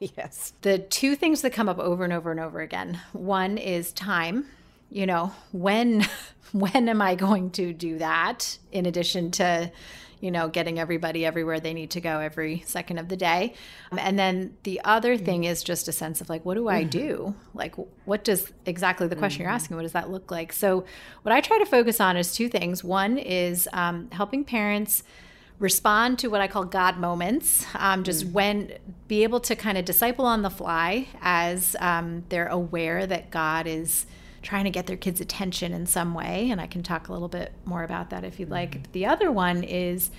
yes. 0.18 0.52
The 0.60 0.78
two 0.78 1.16
things 1.16 1.40
that 1.40 1.50
come 1.50 1.68
up 1.68 1.78
over 1.78 2.04
and 2.04 2.12
over 2.12 2.30
and 2.30 2.40
over 2.40 2.60
again. 2.60 3.00
One 3.12 3.56
is 3.56 3.92
time. 3.92 4.46
You 4.90 5.06
know, 5.06 5.32
when 5.52 6.06
when 6.52 6.90
am 6.90 7.00
I 7.00 7.14
going 7.14 7.52
to 7.52 7.72
do 7.72 7.98
that 7.98 8.58
in 8.70 8.84
addition 8.84 9.30
to 9.32 9.72
you 10.20 10.30
know, 10.30 10.48
getting 10.48 10.78
everybody 10.78 11.24
everywhere 11.24 11.60
they 11.60 11.74
need 11.74 11.90
to 11.90 12.00
go 12.00 12.20
every 12.20 12.62
second 12.66 12.98
of 12.98 13.08
the 13.08 13.16
day. 13.16 13.54
Um, 13.90 13.98
and 13.98 14.18
then 14.18 14.56
the 14.64 14.80
other 14.84 15.16
mm-hmm. 15.16 15.24
thing 15.24 15.44
is 15.44 15.62
just 15.62 15.88
a 15.88 15.92
sense 15.92 16.20
of 16.20 16.28
like, 16.28 16.44
what 16.44 16.54
do 16.54 16.68
I 16.68 16.82
mm-hmm. 16.82 16.90
do? 16.90 17.34
Like, 17.54 17.74
what 18.04 18.24
does 18.24 18.52
exactly 18.66 19.06
the 19.08 19.16
question 19.16 19.42
you're 19.42 19.48
mm-hmm. 19.48 19.56
asking, 19.56 19.76
what 19.76 19.82
does 19.82 19.92
that 19.92 20.10
look 20.10 20.30
like? 20.30 20.52
So, 20.52 20.84
what 21.22 21.32
I 21.32 21.40
try 21.40 21.58
to 21.58 21.66
focus 21.66 22.00
on 22.00 22.16
is 22.16 22.34
two 22.34 22.48
things. 22.48 22.84
One 22.84 23.18
is 23.18 23.68
um, 23.72 24.10
helping 24.12 24.44
parents 24.44 25.02
respond 25.58 26.18
to 26.18 26.28
what 26.28 26.40
I 26.40 26.48
call 26.48 26.64
God 26.64 26.96
moments, 26.96 27.66
um, 27.74 28.02
just 28.02 28.26
mm. 28.26 28.32
when 28.32 28.72
be 29.08 29.22
able 29.22 29.40
to 29.40 29.54
kind 29.54 29.76
of 29.76 29.84
disciple 29.84 30.24
on 30.24 30.42
the 30.42 30.50
fly 30.50 31.06
as 31.20 31.76
um, 31.80 32.24
they're 32.30 32.48
aware 32.48 33.06
that 33.06 33.30
God 33.30 33.66
is 33.66 34.06
trying 34.42 34.64
to 34.64 34.70
get 34.70 34.86
their 34.86 34.96
kids' 34.96 35.20
attention 35.20 35.72
in 35.72 35.86
some 35.86 36.14
way. 36.14 36.50
And 36.50 36.60
I 36.60 36.66
can 36.66 36.82
talk 36.82 37.08
a 37.08 37.12
little 37.12 37.28
bit 37.28 37.52
more 37.64 37.82
about 37.82 38.10
that 38.10 38.24
if 38.24 38.40
you'd 38.40 38.50
like. 38.50 38.72
Mm-hmm. 38.72 38.92
The 38.92 39.06
other 39.06 39.30
one 39.30 39.62
is 39.62 40.10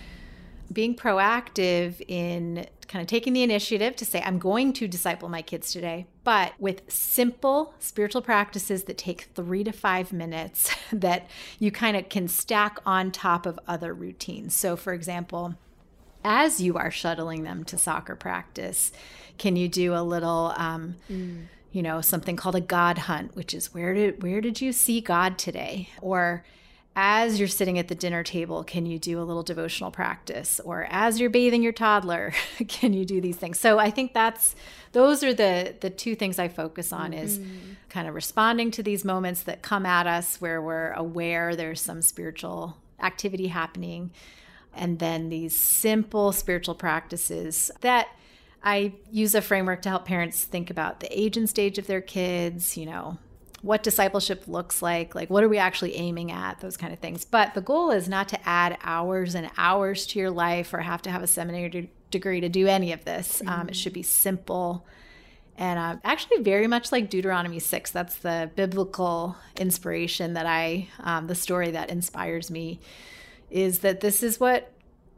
being 0.72 0.96
proactive 0.96 2.01
in 2.08 2.66
kind 2.88 3.01
of 3.01 3.08
taking 3.08 3.34
the 3.34 3.44
initiative 3.44 3.96
to 3.98 4.06
say, 4.06 4.22
I'm 4.22 4.40
going 4.40 4.74
to 4.74 4.88
disciple 4.88 5.30
my 5.30 5.42
kids 5.42 5.72
today, 5.72 6.08
but 6.24 6.54
with 6.60 6.90
simple 6.92 7.74
spiritual 7.80 8.22
practices 8.22 8.84
that 8.84 8.98
take 8.98 9.30
three 9.36 9.63
to 9.63 9.72
five 9.72 10.13
minutes 10.13 10.74
that 10.94 11.28
you 11.60 11.72
kind 11.72 11.98
of 11.98 12.10
can 12.10 12.28
stack 12.28 12.80
on 12.86 13.12
top 13.12 13.46
of 13.46 13.60
other 13.68 13.94
routines. 13.94 14.56
So, 14.56 14.75
for 14.75 14.94
example, 14.94 15.56
as 16.24 16.62
you 16.62 16.78
are 16.78 16.92
shuttling 16.92 17.44
them 17.44 17.63
to 17.66 17.78
soccer 17.78 18.16
practice, 18.16 18.92
can 19.38 19.56
you 19.56 19.68
do 19.68 19.94
a 19.96 20.04
little, 20.04 20.54
um, 20.56 20.96
mm 21.10 21.46
you 21.72 21.82
know 21.82 22.01
something 22.01 22.36
called 22.36 22.56
a 22.56 22.62
god 22.62 22.98
hunt 22.98 23.36
which 23.36 23.54
is 23.54 23.74
where 23.74 23.94
did 23.94 24.22
where 24.24 24.42
did 24.42 24.62
you 24.62 24.72
see 24.72 25.01
god 25.01 25.38
today? 25.38 25.90
Or 26.01 26.44
as 26.94 27.40
you're 27.40 27.48
sitting 27.48 27.80
at 27.80 27.88
the 27.88 27.96
dinner 27.96 28.22
table 28.24 28.63
can 28.63 28.86
you 28.86 29.00
do 29.00 29.22
a 29.22 29.24
little 29.24 29.44
devotional 29.44 29.92
practice? 29.92 30.60
Or 30.63 30.88
as 30.90 31.20
you're 31.20 31.30
bathing 31.30 31.63
your 31.63 31.72
toddler 31.72 32.34
can 32.68 32.94
you 32.94 33.06
do 33.06 33.22
these 33.22 33.38
things? 33.38 33.60
So 33.60 33.80
i 33.80 33.90
think 33.90 34.13
that's 34.13 34.56
those 34.92 35.24
are 35.24 35.34
the 35.34 35.75
the 35.80 35.90
two 35.90 36.16
things 36.16 36.38
i 36.40 36.48
focus 36.48 36.92
on 36.92 37.13
is 37.13 37.40
mm-hmm. 37.40 37.74
kind 37.90 38.08
of 38.08 38.16
responding 38.16 38.72
to 38.72 38.84
these 38.84 39.06
moments 39.06 39.44
that 39.44 39.62
come 39.62 39.86
at 39.86 40.08
us 40.08 40.42
where 40.42 40.62
we're 40.62 40.92
aware 40.92 41.56
there's 41.56 41.82
some 41.82 42.01
spiritual 42.01 42.78
activity 43.01 43.48
happening. 43.48 44.12
And 44.74 45.00
then 45.00 45.30
these 45.30 45.56
simple 45.56 46.32
spiritual 46.32 46.75
practices 46.75 47.72
that 47.82 48.08
I 48.63 48.94
use 49.12 49.34
a 49.36 49.41
framework 49.41 49.82
to 49.84 49.89
help 49.89 50.06
parents 50.06 50.44
think 50.44 50.70
about 50.70 51.00
the 51.00 51.20
age 51.20 51.38
and 51.38 51.50
stage 51.50 51.77
of 51.77 51.88
their 51.88 52.01
kids, 52.01 52.77
you 52.77 52.86
know, 52.86 53.18
what 53.62 53.84
discipleship 53.84 54.48
looks 54.48 54.82
like, 54.82 55.15
like 55.15 55.30
what 55.30 55.44
are 55.44 55.50
we 55.50 55.58
actually 55.58 55.96
aiming 55.96 56.32
at, 56.32 56.60
those 56.60 56.77
kind 56.77 56.94
of 56.94 57.00
things. 57.00 57.25
But 57.25 57.53
the 57.53 57.62
goal 57.62 57.91
is 57.91 58.08
not 58.08 58.30
to 58.30 58.48
add 58.48 58.77
hours 58.84 59.36
and 59.36 59.50
hours 59.58 60.06
to 60.08 60.20
your 60.20 60.32
life 60.32 60.74
or 60.74 60.80
have 60.80 61.01
to 61.03 61.12
have 61.12 61.24
a 61.24 61.27
seminary 61.27 61.89
degree 62.10 62.41
to 62.41 62.50
do 62.50 62.68
any 62.68 62.91
of 62.91 63.06
this. 63.06 63.39
Mm-hmm. 63.39 63.50
Um, 63.50 63.70
it 63.70 63.75
should 63.75 63.94
be 63.94 64.03
simple 64.03 64.86
and 65.62 65.77
uh, 65.77 65.98
actually 66.03 66.41
very 66.41 66.65
much 66.65 66.91
like 66.91 67.10
Deuteronomy 67.10 67.60
6. 67.60 67.91
That's 67.91 68.15
the 68.15 68.50
biblical 68.56 69.36
inspiration 69.58 70.34
that 70.34 70.48
I, 70.48 70.88
um, 71.00 71.27
the 71.27 71.36
story 71.36 71.70
that 71.70 71.91
inspires 71.91 72.50
me 72.50 72.80
is 73.51 73.80
that 73.80 74.00
this 74.00 74.24
is 74.24 74.39
what 74.39 74.72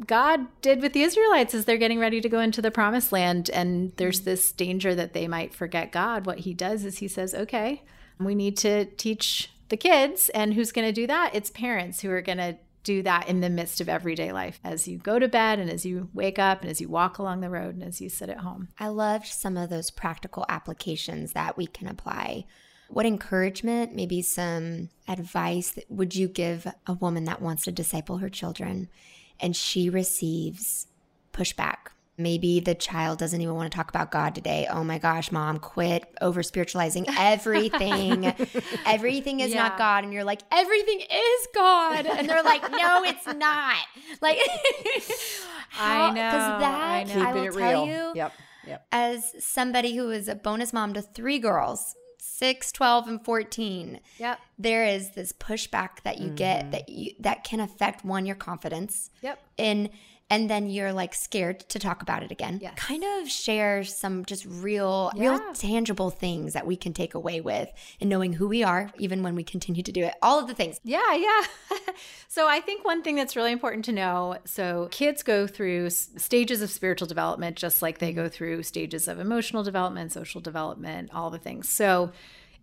God 0.06 0.48
did 0.62 0.82
with 0.82 0.94
the 0.94 1.04
Israelites 1.04 1.54
as 1.54 1.66
they're 1.66 1.78
getting 1.78 2.00
ready 2.00 2.22
to 2.22 2.30
go 2.30 2.40
into 2.40 2.62
the 2.62 2.72
promised 2.72 3.12
land. 3.12 3.50
And 3.50 3.94
there's 3.98 4.22
mm-hmm. 4.22 4.30
this 4.30 4.52
danger 4.52 4.96
that 4.96 5.14
they 5.14 5.28
might 5.28 5.54
forget 5.54 5.92
God. 5.92 6.26
What 6.26 6.40
he 6.40 6.54
does 6.54 6.86
is 6.86 6.98
he 6.98 7.08
says, 7.08 7.34
okay, 7.34 7.84
we 8.20 8.36
need 8.36 8.58
to 8.58 8.86
teach 8.86 9.52
the 9.70 9.78
kids. 9.78 10.30
And 10.30 10.54
who's 10.54 10.72
going 10.72 10.88
to 10.88 10.94
do 10.94 11.08
that? 11.08 11.32
It's 11.34 11.50
parents 11.50 12.02
who 12.02 12.10
are 12.12 12.22
going 12.22 12.38
to 12.38 12.58
do 12.84 13.02
that 13.02 13.30
in 13.30 13.40
the 13.40 13.50
midst 13.50 13.80
of 13.80 13.88
everyday 13.88 14.32
life 14.32 14.60
as 14.64 14.88
you 14.88 14.98
go 14.98 15.18
to 15.18 15.28
bed 15.28 15.58
and 15.58 15.70
as 15.70 15.86
you 15.86 16.10
wake 16.14 16.38
up 16.38 16.62
and 16.62 16.70
as 16.70 16.82
you 16.82 16.90
walk 16.90 17.18
along 17.18 17.40
the 17.40 17.50
road 17.50 17.76
and 17.76 17.84
as 17.84 18.02
you 18.02 18.10
sit 18.10 18.30
at 18.30 18.40
home. 18.40 18.68
I 18.78 18.90
loved 18.90 19.28
some 19.28 19.56
of 19.56 19.70
those 19.70 19.90
practical 19.90 20.46
applications 20.50 21.32
that 21.32 21.58
we 21.58 21.66
can 21.66 21.88
apply. 21.88 22.46
What 22.90 23.06
encouragement, 23.06 23.96
maybe 23.96 24.22
some 24.22 24.90
advice 25.08 25.80
would 25.88 26.14
you 26.14 26.28
give 26.28 26.68
a 26.86 26.94
woman 26.94 27.24
that 27.24 27.42
wants 27.42 27.64
to 27.64 27.72
disciple 27.72 28.18
her 28.18 28.30
children? 28.30 28.90
And 29.44 29.56
she 29.56 29.90
receives 29.92 30.88
pushback 31.34 31.90
Maybe 32.16 32.60
the 32.60 32.76
child 32.76 33.18
doesn't 33.18 33.42
even 33.42 33.56
want 33.56 33.72
to 33.72 33.76
talk 33.76 33.90
about 33.90 34.12
God 34.12 34.36
today. 34.36 34.68
Oh 34.70 34.84
my 34.84 35.00
gosh, 35.00 35.32
mom, 35.32 35.58
quit 35.58 36.06
over 36.22 36.44
spiritualizing 36.44 37.08
everything. 37.18 38.32
everything 38.86 39.40
is 39.40 39.52
Yeah. 39.52 39.64
not 39.64 39.80
God. 39.80 40.04
And 40.04 40.14
you're 40.14 40.24
like, 40.24 40.42
everything 40.52 41.00
is 41.00 41.48
God. 41.56 42.06
And 42.06 42.30
they're 42.30 42.44
like, 42.44 42.62
no, 42.70 43.04
it's 43.04 43.26
not. 43.26 43.78
Like, 44.22 44.38
I 45.80 46.10
know, 46.10 46.14
Because 46.14 46.60
that, 46.62 46.82
I 46.82 47.00
I, 47.00 47.04
know. 47.04 47.14
Keeping 47.14 47.34
will 47.34 47.44
it 47.46 47.52
tell 47.72 47.86
real. 47.86 47.88
you, 47.88 48.12
Yep. 48.16 48.34
Yep. 48.68 48.88
as 48.92 49.34
somebody 49.44 49.96
who 49.96 50.12
is 50.12 50.28
a 50.28 50.36
bonus 50.36 50.72
mom 50.72 50.94
to 50.94 51.02
three 51.02 51.40
girls, 51.40 51.96
6, 52.36 52.72
12, 52.72 53.08
and 53.08 53.24
14, 53.24 54.00
Yep. 54.18 54.40
there 54.58 54.86
is 54.86 55.12
this 55.12 55.32
pushback 55.34 56.02
that 56.04 56.18
you 56.18 56.30
get 56.30 56.62
mm-hmm. 56.62 56.72
that 56.72 56.90
you 56.90 57.12
that 57.20 57.44
can 57.44 57.60
affect 57.60 58.04
one 58.04 58.26
your 58.26 58.36
confidence 58.36 59.12
Yep. 59.22 59.40
and 59.60 59.90
and 60.30 60.50
then 60.50 60.70
you're 60.70 60.94
like 60.94 61.14
scared 61.14 61.60
to 61.70 61.78
talk 61.80 62.02
about 62.02 62.24
it 62.24 62.32
again 62.32 62.60
Yes. 62.62 62.74
kind 62.76 63.04
of 63.04 63.30
share 63.30 63.84
some 63.84 64.26
just 64.26 64.46
real 64.46 65.12
real 65.18 65.40
tangible 65.54 66.10
things 66.10 66.54
that 66.54 66.66
we 66.66 66.76
can 66.76 66.94
take 66.94 67.14
away 67.14 67.42
with 67.42 67.70
and 68.02 68.10
knowing 68.10 68.34
who 68.34 68.48
we 68.48 68.64
are 68.64 68.90
even 68.98 69.22
when 69.24 69.36
we 69.36 69.44
continue 69.44 69.84
to 69.84 69.92
do 69.92 70.04
it 70.04 70.14
all 70.22 70.40
of 70.40 70.48
the 70.48 70.54
things 70.54 70.80
Yeah, 70.84 71.14
yeah. 71.14 71.42
so 72.28 72.48
I 72.48 72.60
think 72.62 72.84
one 72.86 73.02
thing 73.04 73.16
that's 73.16 73.36
really 73.36 73.52
important 73.52 73.86
to 73.86 73.92
know 73.92 74.38
so 74.46 74.88
kids 74.92 75.24
go 75.24 75.46
through 75.48 75.88
s- 75.88 76.10
stages 76.18 76.62
of 76.62 76.70
spiritual 76.70 77.08
development 77.08 77.58
just 77.58 77.82
like 77.82 78.00
they 78.00 78.14
go 78.14 78.28
through 78.30 78.64
stages 78.64 79.08
of 79.08 79.20
emotional 79.20 79.64
development, 79.64 80.12
social 80.12 80.42
development, 80.42 81.10
all 81.14 81.30
the 81.30 81.38
things. 81.40 81.70
So 81.70 82.12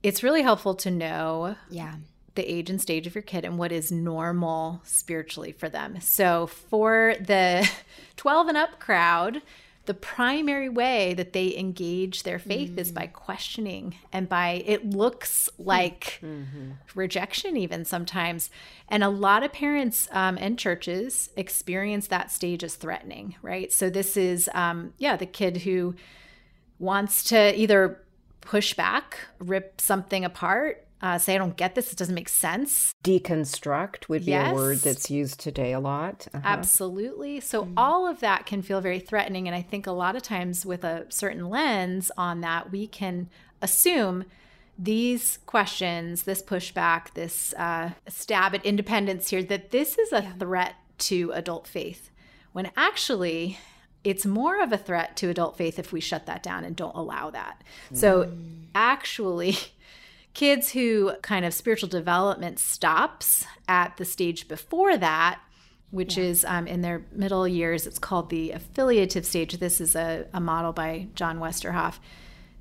it's 0.03 0.23
really 0.23 0.43
helpful 0.43 0.75
to 0.77 0.91
know 0.91 1.57
yeah 1.69 1.95
the 2.35 2.51
age 2.51 2.71
and 2.71 2.81
stage 2.81 3.07
of 3.07 3.15
your 3.15 3.23
kid 3.23 3.45
and 3.45 3.59
what 3.59 3.73
is 3.73 3.91
normal 3.91 4.81
spiritually 4.85 5.53
for 5.53 5.69
them. 5.69 6.01
So 6.01 6.47
for 6.47 7.15
the 7.21 7.69
12 8.17 8.49
and 8.49 8.57
up 8.57 8.79
crowd, 8.79 9.43
the 9.87 9.95
primary 9.95 10.69
way 10.69 11.15
that 11.15 11.33
they 11.33 11.57
engage 11.57 12.23
their 12.23 12.39
faith 12.39 12.79
is 12.79 12.93
by 12.93 13.09
questioning 13.09 13.97
and 14.13 14.29
by 14.29 14.63
it 14.65 14.89
looks 14.89 15.49
like 15.59 16.23
rejection 16.95 17.57
even 17.57 17.85
sometimes. 17.85 18.51
And 18.89 19.03
a 19.03 19.09
lot 19.09 19.43
of 19.43 19.53
parents 19.53 20.07
um, 20.13 20.39
and 20.41 20.59
churches 20.59 21.31
experience 21.35 22.07
that 22.09 22.31
stage 22.31 22.63
as 22.63 22.77
threatening 22.77 23.35
right? 23.43 23.73
So 23.73 23.91
this 23.91 24.17
is 24.17 24.49
um, 24.55 24.93
yeah 24.99 25.17
the 25.17 25.27
kid 25.27 25.57
who 25.59 25.97
wants 26.79 27.25
to 27.25 27.59
either 27.59 28.01
push 28.43 28.75
back 28.75 29.19
rip 29.39 29.81
something 29.81 30.25
apart 30.25 30.87
uh, 31.03 31.19
say 31.19 31.35
i 31.35 31.39
don't 31.39 31.57
get 31.57 31.75
this 31.75 31.93
it 31.93 31.99
doesn't 31.99 32.15
make 32.15 32.29
sense 32.29 32.91
Deconstruct 33.03 34.11
would 34.11 34.27
be 34.27 34.35
a 34.35 34.53
word 34.53 34.79
that's 34.79 35.11
used 35.11 35.41
today 35.41 35.73
a 35.73 35.81
lot. 35.81 36.29
Uh-huh. 36.35 36.43
Absolutely. 36.45 37.41
So, 37.41 37.69
all 37.75 38.07
of 38.07 38.21
that 38.21 38.45
can 38.45 38.61
feel 38.61 38.83
very 38.83 39.01
threatening. 39.01 39.47
And 39.47 39.55
I 39.55 39.63
think 39.63 39.87
a 39.87 39.93
lot 39.93 40.17
of 40.17 40.23
times, 40.23 40.67
with 40.67 40.85
a 40.85 41.07
certain 41.09 41.49
lens 41.49 42.11
on 42.19 42.43
that, 42.43 42.71
we 42.71 42.87
can 42.87 43.31
assume 43.63 44.27
these 44.79 45.39
questions, 45.47 46.25
this 46.25 46.43
pushback, 46.43 47.15
this 47.15 47.55
uh, 47.55 47.91
stab 48.07 48.55
at 48.55 48.65
independence 48.67 49.31
here, 49.31 49.43
that 49.45 49.71
this 49.71 49.97
is 49.97 50.13
a 50.13 50.23
threat 50.39 50.75
to 50.99 51.33
adult 51.33 51.67
faith. 51.67 52.11
When 52.53 52.71
actually, 52.77 53.59
it's 54.05 54.27
more 54.27 54.63
of 54.63 54.73
a 54.73 54.79
threat 54.79 55.17
to 55.19 55.31
adult 55.31 55.57
faith 55.57 55.79
if 55.79 55.91
we 55.91 56.01
shut 56.01 56.27
that 56.27 56.43
down 56.43 56.65
and 56.65 56.77
don't 56.77 56.97
allow 56.97 57.31
that. 57.31 57.63
So, 57.95 58.31
actually, 58.75 59.57
kids 60.35 60.71
who 60.73 61.13
kind 61.23 61.45
of 61.45 61.53
spiritual 61.53 61.89
development 61.89 62.59
stops 62.59 63.45
at 63.69 63.97
the 63.97 64.05
stage 64.05 64.49
before 64.49 64.97
that 64.97 65.41
which 65.91 66.17
is 66.17 66.45
um, 66.45 66.67
in 66.67 66.83
their 66.83 67.03
middle 67.13 67.47
years 67.47 67.87
it's 67.87 67.99
called 67.99 68.31
the 68.31 68.53
affiliative 68.53 69.27
stage. 69.27 69.59
This 69.59 69.81
is 69.81 69.97
a, 69.97 70.27
a 70.33 70.41
model 70.41 70.73
by 70.73 71.09
john 71.15 71.39
westerhoff. 71.39 71.99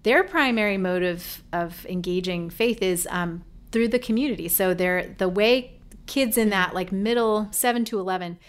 Their 0.04 0.24
primary 0.24 0.78
motive 0.78 1.44
of 1.52 1.86
engaging 1.86 2.50
faith 2.50 2.82
is 2.82 3.08
um, 3.12 3.44
through 3.72 3.90
the 3.90 4.00
community. 4.00 4.48
So 4.48 4.74
they're 4.74 5.14
the 5.18 5.30
way 5.30 5.80
kids 6.08 6.38
in 6.38 6.50
that 6.50 6.74
like 6.74 6.92
middle 6.92 7.48
7 7.52 7.86
to 7.86 8.00
11 8.00 8.40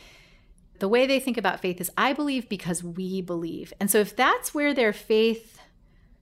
the 0.79 0.89
way 0.89 1.07
they 1.07 1.21
think 1.21 1.37
about 1.37 1.61
faith 1.61 1.79
is 1.79 1.91
i 1.99 2.15
believe 2.15 2.49
because 2.49 2.83
we 2.83 3.21
believe. 3.21 3.73
And 3.79 3.91
so 3.91 3.99
if 3.99 4.17
that's 4.17 4.55
where 4.55 4.73
their 4.73 4.95
faith 4.95 5.61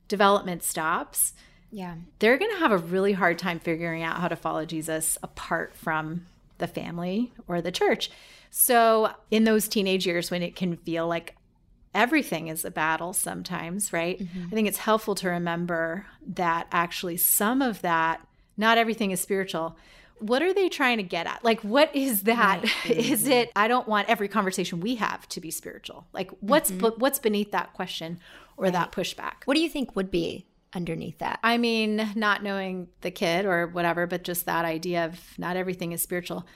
development 0.08 0.64
stops 0.64 1.34
yeah 1.70 1.94
they're 2.18 2.38
going 2.38 2.50
to 2.50 2.58
have 2.58 2.72
a 2.72 2.78
really 2.78 3.12
hard 3.12 3.38
time 3.38 3.58
figuring 3.58 4.02
out 4.02 4.20
how 4.20 4.28
to 4.28 4.36
follow 4.36 4.64
Jesus 4.64 5.18
apart 5.22 5.74
from 5.74 6.26
the 6.58 6.66
family 6.66 7.32
or 7.46 7.60
the 7.60 7.72
church. 7.72 8.10
So, 8.50 9.12
in 9.30 9.44
those 9.44 9.68
teenage 9.68 10.06
years 10.06 10.30
when 10.30 10.42
it 10.42 10.54
can 10.54 10.76
feel 10.76 11.06
like 11.06 11.36
everything 11.94 12.48
is 12.48 12.64
a 12.64 12.70
battle 12.70 13.12
sometimes, 13.12 13.92
right? 13.92 14.18
Mm-hmm. 14.18 14.46
I 14.46 14.54
think 14.54 14.68
it's 14.68 14.78
helpful 14.78 15.14
to 15.16 15.28
remember 15.28 16.06
that 16.34 16.66
actually 16.70 17.16
some 17.16 17.62
of 17.62 17.80
that, 17.82 18.26
not 18.56 18.78
everything 18.78 19.10
is 19.10 19.20
spiritual. 19.20 19.76
What 20.18 20.42
are 20.42 20.52
they 20.52 20.68
trying 20.68 20.96
to 20.96 21.02
get 21.02 21.26
at? 21.26 21.44
Like, 21.44 21.60
what 21.62 21.94
is 21.94 22.22
that? 22.24 22.62
Mm-hmm. 22.88 23.12
Is 23.12 23.26
it, 23.26 23.50
I 23.54 23.68
don't 23.68 23.88
want 23.88 24.08
every 24.08 24.28
conversation 24.28 24.80
we 24.80 24.96
have 24.96 25.28
to 25.30 25.40
be 25.40 25.50
spiritual. 25.50 26.06
Like, 26.12 26.30
what's, 26.40 26.70
mm-hmm. 26.70 27.00
what's 27.00 27.18
beneath 27.18 27.52
that 27.52 27.74
question 27.74 28.18
or 28.56 28.70
that 28.70 28.92
pushback? 28.92 29.44
what 29.44 29.54
do 29.54 29.60
you 29.60 29.68
think 29.68 29.94
would 29.94 30.10
be 30.10 30.46
underneath 30.74 31.18
that. 31.18 31.40
I 31.42 31.58
mean, 31.58 32.10
not 32.14 32.42
knowing 32.42 32.88
the 33.00 33.10
kid 33.10 33.46
or 33.46 33.66
whatever, 33.66 34.06
but 34.06 34.24
just 34.24 34.46
that 34.46 34.64
idea 34.64 35.06
of 35.06 35.18
not 35.38 35.56
everything 35.56 35.92
is 35.92 36.02
spiritual. 36.02 36.46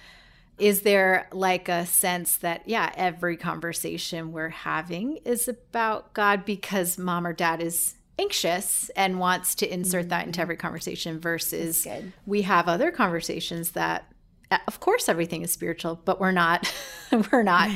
Is 0.58 0.82
there 0.82 1.28
like 1.32 1.68
a 1.68 1.86
sense 1.86 2.36
that, 2.36 2.62
yeah, 2.66 2.92
every 2.96 3.36
conversation 3.36 4.32
we're 4.32 4.50
having 4.50 5.16
is 5.24 5.48
about 5.48 6.12
God 6.12 6.44
because 6.44 6.98
mom 6.98 7.26
or 7.26 7.32
dad 7.32 7.62
is 7.62 7.94
anxious 8.18 8.90
and 8.90 9.18
wants 9.18 9.54
to 9.56 9.72
insert 9.72 10.08
that 10.10 10.26
into 10.26 10.36
mm-hmm. 10.36 10.42
every 10.42 10.56
conversation 10.56 11.18
versus 11.18 11.86
we 12.26 12.42
have 12.42 12.68
other 12.68 12.90
conversations 12.90 13.70
that 13.70 14.06
of 14.68 14.80
course 14.80 15.08
everything 15.08 15.42
is 15.42 15.50
spiritual 15.50 15.98
but 16.04 16.20
we're 16.20 16.30
not 16.30 16.72
we're 17.32 17.42
not 17.42 17.70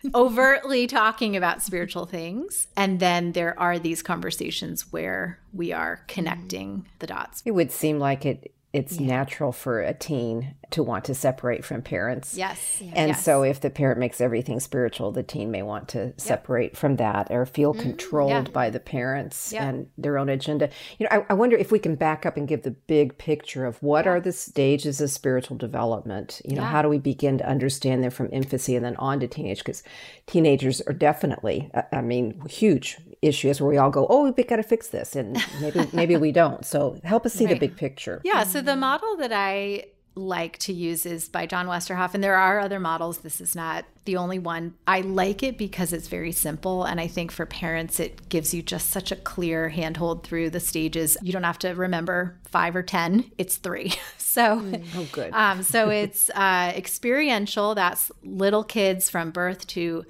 overtly 0.14 0.86
talking 0.86 1.36
about 1.36 1.62
spiritual 1.62 2.06
things. 2.06 2.68
And 2.76 3.00
then 3.00 3.32
there 3.32 3.58
are 3.58 3.78
these 3.78 4.02
conversations 4.02 4.92
where 4.92 5.38
we 5.52 5.72
are 5.72 6.04
connecting 6.08 6.86
the 6.98 7.06
dots. 7.06 7.42
It 7.44 7.52
would 7.52 7.72
seem 7.72 7.98
like 7.98 8.24
it 8.24 8.52
it's 8.72 9.00
natural 9.00 9.50
for 9.52 9.80
a 9.82 9.92
teen 9.92 10.54
to 10.70 10.82
want 10.84 11.04
to 11.06 11.14
separate 11.14 11.64
from 11.64 11.82
parents. 11.82 12.36
yes 12.36 12.80
And 12.94 13.08
Yes. 13.08 13.24
so 13.24 13.42
if 13.42 13.60
the 13.60 13.70
parent 13.70 13.98
makes 13.98 14.20
everything 14.20 14.60
spiritual, 14.60 15.10
the 15.10 15.24
teen 15.24 15.50
may 15.50 15.62
want 15.62 15.88
to 15.88 16.12
separate 16.16 16.76
from 16.76 16.94
that 16.96 17.28
or 17.32 17.44
feel 17.46 17.74
controlled 17.74 18.30
Mm-hmm. 18.30 18.46
yeah. 18.46 18.52
by 18.52 18.70
the 18.70 18.78
parents 18.78 19.52
Yeah. 19.52 19.66
and 19.68 19.88
their 19.98 20.16
own 20.16 20.28
agenda. 20.28 20.70
You 20.98 21.08
know, 21.10 21.16
I, 21.16 21.26
I 21.30 21.34
wonder 21.34 21.56
if 21.56 21.72
we 21.72 21.80
can 21.80 21.96
back 21.96 22.24
up 22.24 22.36
and 22.36 22.46
give 22.46 22.62
the 22.62 22.70
big 22.70 23.18
picture 23.18 23.66
of 23.66 23.82
what 23.82 24.06
are 24.06 24.20
the 24.20 24.30
stages 24.30 25.00
of 25.00 25.10
spiritual 25.10 25.56
development? 25.56 26.40
You 26.44 26.54
know, 26.54 26.62
how 26.62 26.82
do 26.82 26.88
we 26.88 26.98
begin 26.98 27.38
to 27.38 27.48
understand 27.48 28.04
them 28.04 28.12
from 28.12 28.28
infancy 28.30 28.76
and 28.76 28.84
then 28.84 28.94
on 28.96 29.18
to 29.20 29.26
teenage? 29.26 29.58
Because 29.58 29.82
teenagers 30.26 30.80
are 30.82 30.92
definitely, 30.92 31.70
I- 31.74 31.84
I 31.98 32.00
mean, 32.02 32.40
huge 32.48 32.98
issues 33.22 33.60
where 33.60 33.68
we 33.68 33.76
all 33.76 33.90
go, 33.90 34.06
oh, 34.08 34.30
we've 34.30 34.46
got 34.46 34.56
to 34.56 34.62
fix 34.62 34.88
this. 34.88 35.16
And 35.16 35.36
maybe, 35.60 35.88
maybe 35.92 36.16
we 36.16 36.32
don't. 36.32 36.64
So 36.64 36.98
help 37.04 37.26
us 37.26 37.34
see 37.34 37.46
the 37.46 37.56
big 37.58 37.76
picture. 37.76 38.20
yeah 38.24 38.44
so 38.44 38.59
the 38.60 38.76
model 38.76 39.16
that 39.16 39.32
i 39.32 39.84
like 40.16 40.58
to 40.58 40.72
use 40.72 41.06
is 41.06 41.28
by 41.28 41.46
john 41.46 41.66
westerhoff 41.66 42.14
and 42.14 42.22
there 42.22 42.36
are 42.36 42.58
other 42.58 42.80
models 42.80 43.18
this 43.18 43.40
is 43.40 43.54
not 43.54 43.84
the 44.04 44.16
only 44.16 44.38
one 44.38 44.74
i 44.86 45.00
like 45.00 45.42
it 45.42 45.56
because 45.56 45.92
it's 45.92 46.08
very 46.08 46.32
simple 46.32 46.84
and 46.84 47.00
i 47.00 47.06
think 47.06 47.30
for 47.30 47.46
parents 47.46 48.00
it 48.00 48.28
gives 48.28 48.52
you 48.52 48.60
just 48.60 48.90
such 48.90 49.12
a 49.12 49.16
clear 49.16 49.68
handhold 49.68 50.24
through 50.24 50.50
the 50.50 50.60
stages 50.60 51.16
you 51.22 51.32
don't 51.32 51.44
have 51.44 51.58
to 51.58 51.70
remember 51.70 52.36
five 52.50 52.74
or 52.74 52.82
ten 52.82 53.24
it's 53.38 53.56
three 53.56 53.92
so 54.18 54.62
Oh, 54.96 55.08
good. 55.10 55.32
Um, 55.32 55.62
so 55.62 55.90
it's 55.90 56.30
uh, 56.34 56.72
experiential. 56.76 57.74
That's 57.74 58.12
little 58.22 58.62
kids 58.64 59.10
from 59.10 59.30
birth 59.32 59.66
to 59.68 60.04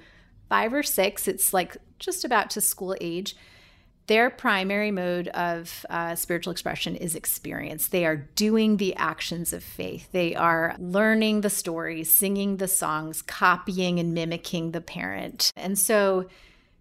five 0.47 0.73
or 0.73 0.83
six. 0.83 1.27
It's 1.27 1.53
like 1.53 1.77
just 1.99 2.23
about 2.23 2.49
to 2.51 2.61
school 2.61 2.95
age. 3.01 3.35
Their 4.07 4.29
primary 4.29 4.91
mode 4.91 5.29
of 5.29 5.85
uh, 5.89 6.15
spiritual 6.15 6.51
expression 6.51 6.95
is 6.95 7.15
experience. 7.15 7.87
They 7.87 8.05
are 8.05 8.27
doing 8.35 8.77
the 8.77 8.95
actions 8.95 9.53
of 9.53 9.63
faith. 9.63 10.11
They 10.11 10.35
are 10.35 10.75
learning 10.79 11.41
the 11.41 11.49
stories, 11.49 12.11
singing 12.11 12.57
the 12.57 12.67
songs, 12.67 13.21
copying 13.21 13.99
and 13.99 14.13
mimicking 14.13 14.71
the 14.71 14.81
parent. 14.81 15.51
And 15.55 15.77
so 15.79 16.27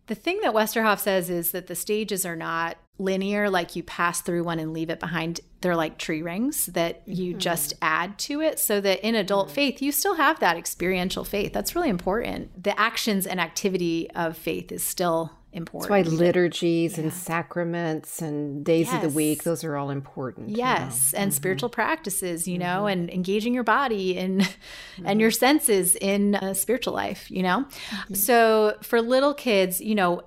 the 0.07 0.15
thing 0.17 0.41
that 0.43 0.55
Westerhoff 0.55 0.99
says 0.99 1.31
is 1.31 1.53
that 1.53 1.69
the 1.69 1.77
stages 1.77 2.27
are 2.27 2.35
not 2.35 2.77
linear, 2.99 3.49
like 3.49 3.77
you 3.77 3.83
pass 3.85 4.21
through 4.21 4.43
one 4.43 4.59
and 4.59 4.73
leave 4.73 4.91
it 4.91 4.99
behind. 4.99 5.41
They're 5.61 5.77
like 5.77 5.99
tree 5.99 6.21
rings 6.21 6.67
that 6.67 7.03
you 7.07 7.35
just 7.35 7.75
add 7.81 8.19
to 8.21 8.41
it 8.41 8.59
so 8.59 8.81
that 8.81 9.07
in 9.07 9.15
adult 9.15 9.51
faith, 9.51 9.81
you 9.81 9.93
still 9.93 10.15
have 10.15 10.41
that 10.41 10.57
experiential 10.57 11.25
faith. 11.25 11.53
That's 11.53 11.77
really 11.77 11.91
important. 11.91 12.63
The 12.63 12.79
actions 12.79 13.27
and 13.27 13.41
activity 13.41 14.11
of 14.11 14.37
faith 14.37 14.73
is 14.73 14.83
still 14.83 15.33
important. 15.53 15.91
That's 15.91 16.11
why 16.11 16.17
liturgies 16.17 16.99
and 16.99 17.13
sacraments 17.13 18.23
and 18.23 18.65
days 18.65 18.93
of 18.93 19.01
the 19.03 19.09
week, 19.09 19.43
those 19.43 19.65
are 19.65 19.77
all 19.77 19.91
important. 19.91 20.51
you 20.51 20.57
know. 20.57 20.63
Yes, 20.63 21.13
and 21.15 21.31
mm-hmm. 21.31 21.37
spiritual 21.37 21.69
practices, 21.69 22.47
you 22.47 22.59
know, 22.59 22.85
mm-hmm. 22.85 23.01
and 23.01 23.11
engaging 23.11 23.55
your 23.55 23.65
body 23.65 24.17
and 24.17 24.49
and 25.05 25.21
your 25.21 25.31
mm-hmm. 25.31 25.39
senses 25.39 25.97
in 25.97 26.37
a 26.37 26.55
spiritual 26.55 26.95
life, 26.95 27.31
you 27.31 27.43
know. 27.43 27.67
So 28.13 28.77
for 28.83 29.01
little 29.01 29.35
kids, 29.35 29.81
you 29.81 29.95
know, 29.95 30.23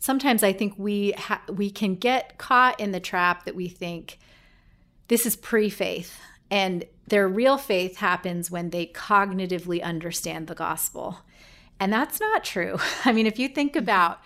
sometimes 0.00 0.42
I 0.42 0.52
think 0.52 0.74
we 0.76 1.12
ha- 1.12 1.42
we 1.48 1.70
can 1.70 1.96
get 1.96 2.38
caught 2.38 2.78
in 2.78 2.92
the 2.92 3.00
trap 3.00 3.44
that 3.44 3.54
we 3.54 3.68
think 3.68 4.18
this 5.08 5.26
is 5.26 5.34
pre-faith 5.36 6.20
and 6.50 6.84
their 7.06 7.28
real 7.28 7.58
faith 7.58 7.96
happens 7.96 8.50
when 8.50 8.70
they 8.70 8.86
cognitively 8.86 9.82
understand 9.82 10.46
the 10.46 10.54
gospel. 10.54 11.18
And 11.78 11.92
that's 11.92 12.20
not 12.20 12.44
true. 12.44 12.78
I 13.04 13.12
mean, 13.12 13.26
if 13.26 13.38
you 13.38 13.48
think 13.48 13.72
mm-hmm. 13.72 13.84
about 13.84 14.20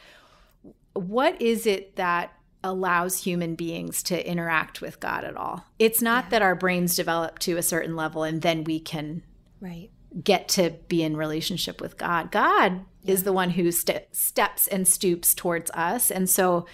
what 0.95 1.41
is 1.41 1.67
it 1.67 1.97
that 1.97 2.33
allows 2.63 3.23
human 3.23 3.55
beings 3.55 4.03
to 4.05 4.29
interact 4.29 4.81
with 4.81 5.01
God 5.01 5.25
at 5.25 5.37
all? 5.37 5.65
It's 5.79 6.01
not 6.01 6.25
yeah. 6.25 6.31
that 6.31 6.43
our 6.43 6.55
brains 6.55 6.97
develop 6.97 7.39
to 7.41 7.57
a 7.57 7.63
certain 7.63 7.95
level 7.95 8.23
and 8.23 8.43
then 8.43 8.65
we 8.65 8.81
can 8.81 9.23
right 9.61 9.91
get 10.23 10.49
to 10.49 10.71
be 10.89 11.03
in 11.03 11.17
relationship 11.17 11.81
with 11.81 11.99
God. 11.99 12.31
God 12.31 12.85
yeah. 13.03 13.13
is 13.13 13.25
the 13.25 13.33
one 13.33 13.51
who 13.51 13.73
st- 13.73 14.07
steps 14.13 14.69
and 14.69 14.87
stoops 14.87 15.35
towards 15.35 15.71
us. 15.73 16.11
And 16.11 16.31
so 16.31 16.67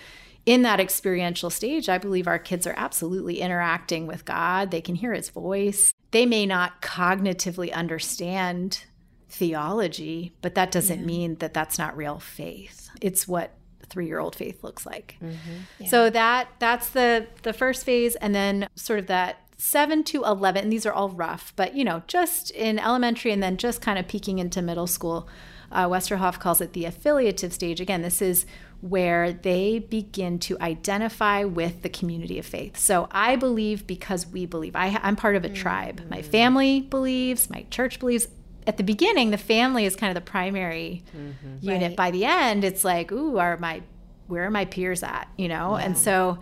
in 0.47 0.63
that 0.63 0.81
experiential 0.81 1.51
stage, 1.51 1.89
I 1.89 1.99
believe 1.99 2.27
our 2.27 2.39
kids 2.39 2.67
are 2.67 2.75
absolutely 2.77 3.41
interacting 3.41 4.07
with 4.07 4.25
God. 4.25 4.71
They 4.71 4.81
can 4.81 4.95
hear 4.95 5.13
his 5.13 5.31
voice. 5.31 5.93
They 6.11 6.27
may 6.27 6.45
not 6.45 6.83
cognitively 6.83 7.73
understand 7.73 8.85
theology, 9.29 10.35
but 10.43 10.55
that 10.57 10.73
doesn't 10.73 11.01
yeah. 11.01 11.07
mean 11.07 11.35
that 11.37 11.55
that's 11.55 11.79
not 11.79 11.97
real 11.97 12.19
faith. 12.19 12.91
It's 13.01 13.29
what 13.29 13.53
three-year-old 13.91 14.35
faith 14.35 14.65
looks 14.65 14.87
like. 14.87 15.17
Mm-hmm. 15.23 15.35
Yeah. 15.81 15.89
So 15.89 16.11
that 16.11 16.49
that's 16.59 16.91
the 16.91 17.27
the 17.43 17.53
first 17.53 17.85
phase, 17.85 18.15
and 18.17 18.35
then 18.35 18.69
sort 18.75 18.99
of 18.99 19.07
that 19.09 19.41
seven 19.59 20.03
to 20.05 20.25
eleven. 20.25 20.65
And 20.65 20.73
these 20.73 20.87
are 20.87 20.93
all 20.93 21.11
rough, 21.11 21.53
but 21.57 21.75
you 21.75 21.85
know, 21.85 22.03
just 22.07 22.51
in 22.53 22.79
elementary, 22.79 23.33
and 23.33 23.43
then 23.43 23.57
just 23.57 23.83
kind 23.83 23.99
of 23.99 24.09
peeking 24.09 24.39
into 24.39 24.63
middle 24.63 24.87
school. 24.87 25.29
Uh, 25.73 25.87
Westerhoff 25.87 26.41
calls 26.41 26.61
it 26.61 26.73
the 26.73 26.85
affiliative 26.85 27.53
stage. 27.53 27.81
Again, 27.81 28.03
this 28.03 28.21
is 28.21 28.45
where 28.81 29.33
they 29.33 29.79
begin 29.79 30.39
to 30.39 30.59
identify 30.61 31.45
with 31.45 31.83
the 31.83 31.89
community 31.89 32.41
of 32.41 32.47
faith. 32.47 32.77
So 32.77 33.07
I 33.13 33.37
believe 33.37 33.87
because 33.87 34.27
we 34.27 34.47
believe. 34.47 34.75
I, 34.75 34.99
I'm 35.03 35.15
part 35.15 35.37
of 35.37 35.45
a 35.45 35.49
tribe. 35.49 36.03
My 36.11 36.23
mm-hmm. 36.23 36.31
family 36.31 36.81
believes, 36.81 37.51
my 37.51 37.67
church 37.71 38.01
believes. 38.01 38.27
At 38.71 38.77
the 38.77 38.85
beginning, 38.85 39.33
the 39.33 39.37
family 39.37 39.85
is 39.85 39.97
kind 39.97 40.17
of 40.17 40.25
the 40.25 40.31
primary 40.31 41.03
mm-hmm. 41.09 41.57
unit. 41.61 41.89
Right. 41.89 41.97
By 41.97 42.11
the 42.13 42.25
end, 42.25 42.63
it's 42.63 42.85
like, 42.85 43.11
ooh, 43.11 43.37
are 43.37 43.57
my 43.57 43.83
where 44.29 44.45
are 44.45 44.51
my 44.51 44.65
peers 44.65 45.03
at? 45.03 45.27
You 45.37 45.49
know? 45.49 45.77
Yeah. 45.77 45.87
And 45.87 45.99
so 45.99 46.39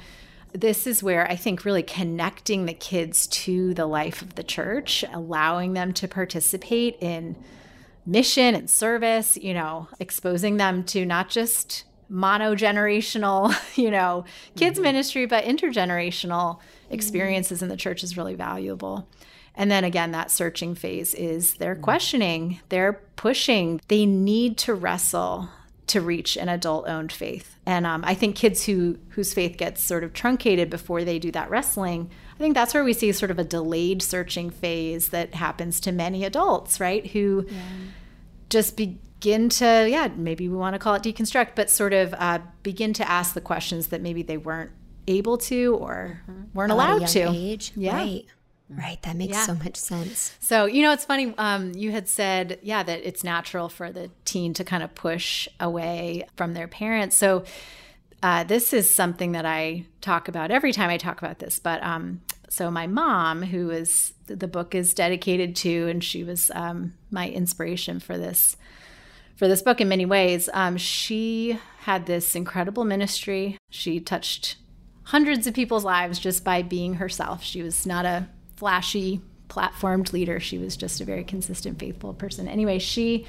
this 0.52 0.86
is 0.86 1.02
where 1.02 1.26
I 1.26 1.36
think 1.36 1.64
really 1.64 1.82
connecting 1.82 2.66
the 2.66 2.74
kids 2.74 3.26
to 3.28 3.72
the 3.72 3.86
life 3.86 4.20
of 4.20 4.34
the 4.34 4.42
church, 4.42 5.06
allowing 5.10 5.72
them 5.72 5.94
to 5.94 6.06
participate 6.06 6.98
in 7.00 7.34
mission 8.04 8.54
and 8.54 8.68
service, 8.68 9.38
you 9.38 9.54
know, 9.54 9.88
exposing 9.98 10.58
them 10.58 10.84
to 10.84 11.06
not 11.06 11.30
just 11.30 11.84
mono 12.10 12.54
generational, 12.54 13.56
you 13.78 13.90
know, 13.90 14.26
kids 14.54 14.74
mm-hmm. 14.74 14.82
ministry, 14.82 15.24
but 15.24 15.44
intergenerational 15.44 16.56
mm-hmm. 16.56 16.92
experiences 16.92 17.62
in 17.62 17.70
the 17.70 17.76
church 17.78 18.04
is 18.04 18.18
really 18.18 18.34
valuable. 18.34 19.08
And 19.58 19.70
then 19.72 19.82
again, 19.82 20.12
that 20.12 20.30
searching 20.30 20.76
phase 20.76 21.12
is 21.14 21.54
they're 21.54 21.74
mm-hmm. 21.74 21.82
questioning, 21.82 22.60
they're 22.68 23.02
pushing, 23.16 23.80
they 23.88 24.06
need 24.06 24.56
to 24.58 24.72
wrestle 24.72 25.50
to 25.88 26.00
reach 26.00 26.36
an 26.36 26.48
adult 26.48 26.86
owned 26.86 27.10
faith. 27.10 27.56
And 27.66 27.86
um, 27.86 28.04
I 28.06 28.14
think 28.14 28.36
kids 28.36 28.64
who 28.64 28.98
whose 29.10 29.34
faith 29.34 29.56
gets 29.56 29.82
sort 29.82 30.04
of 30.04 30.12
truncated 30.12 30.70
before 30.70 31.02
they 31.02 31.18
do 31.18 31.32
that 31.32 31.50
wrestling, 31.50 32.08
I 32.36 32.38
think 32.38 32.54
that's 32.54 32.72
where 32.72 32.84
we 32.84 32.92
see 32.92 33.10
sort 33.10 33.32
of 33.32 33.38
a 33.38 33.44
delayed 33.44 34.00
searching 34.00 34.50
phase 34.50 35.08
that 35.08 35.34
happens 35.34 35.80
to 35.80 35.92
many 35.92 36.24
adults, 36.24 36.78
right? 36.78 37.04
Who 37.08 37.46
yeah. 37.48 37.60
just 38.50 38.76
begin 38.76 39.48
to, 39.48 39.88
yeah, 39.90 40.08
maybe 40.14 40.48
we 40.48 40.56
want 40.56 40.74
to 40.74 40.78
call 40.78 40.94
it 40.94 41.02
deconstruct, 41.02 41.50
but 41.56 41.68
sort 41.68 41.94
of 41.94 42.14
uh, 42.14 42.38
begin 42.62 42.92
to 42.92 43.10
ask 43.10 43.34
the 43.34 43.40
questions 43.40 43.88
that 43.88 44.02
maybe 44.02 44.22
they 44.22 44.36
weren't 44.36 44.70
able 45.08 45.38
to 45.38 45.74
or 45.76 46.20
mm-hmm. 46.30 46.42
weren't 46.54 46.70
allowed 46.70 47.08
to. 47.08 47.28
Age. 47.32 47.72
Yeah. 47.74 47.96
Right. 47.96 48.26
Right. 48.70 49.00
That 49.02 49.16
makes 49.16 49.33
yeah. 49.33 49.46
so 49.46 49.54
much 49.54 49.76
sense. 49.76 50.37
So, 50.40 50.66
you 50.66 50.83
know, 50.83 50.92
it's 50.92 51.04
funny. 51.04 51.35
Um, 51.38 51.72
you 51.74 51.90
had 51.90 52.07
said, 52.07 52.59
yeah, 52.62 52.83
that 52.83 53.00
it's 53.02 53.24
natural 53.24 53.68
for 53.68 53.90
the 53.90 54.11
teen 54.24 54.52
to 54.54 54.64
kind 54.64 54.83
of 54.83 54.94
push 54.94 55.48
away 55.59 56.26
from 56.37 56.52
their 56.52 56.68
parents. 56.68 57.16
So, 57.16 57.44
uh, 58.22 58.44
this 58.44 58.72
is 58.72 58.92
something 58.92 59.33
that 59.33 59.46
I 59.46 59.85
talk 60.00 60.28
about 60.28 60.50
every 60.50 60.72
time 60.72 60.90
I 60.90 60.96
talk 60.96 61.18
about 61.18 61.38
this. 61.38 61.59
But 61.59 61.83
um, 61.83 62.20
so, 62.50 62.70
my 62.70 62.87
mom, 62.87 63.42
who 63.42 63.70
is 63.70 64.12
the 64.26 64.48
book 64.48 64.74
is 64.74 64.92
dedicated 64.92 65.57
to, 65.57 65.88
and 65.88 66.04
she 66.04 66.22
was 66.24 66.50
um, 66.54 66.94
my 67.11 67.28
inspiration 67.28 68.00
for 68.00 68.18
this 68.18 68.57
for 69.37 69.46
this 69.46 69.62
book 69.62 69.81
in 69.81 69.88
many 69.88 70.04
ways. 70.04 70.50
Um, 70.52 70.76
she 70.76 71.59
had 71.81 72.07
this 72.07 72.35
incredible 72.35 72.85
ministry. 72.85 73.57
She 73.70 74.00
touched 74.00 74.57
hundreds 75.04 75.46
of 75.46 75.54
people's 75.54 75.85
lives 75.85 76.18
just 76.18 76.44
by 76.44 76.61
being 76.61 76.94
herself. 76.94 77.42
She 77.44 77.62
was 77.62 77.87
not 77.87 78.04
a 78.04 78.28
flashy, 78.58 79.20
platformed 79.48 80.12
leader. 80.12 80.40
She 80.40 80.58
was 80.58 80.76
just 80.76 81.00
a 81.00 81.04
very 81.04 81.22
consistent, 81.22 81.78
faithful 81.78 82.12
person. 82.12 82.48
Anyway, 82.48 82.80
she, 82.80 83.24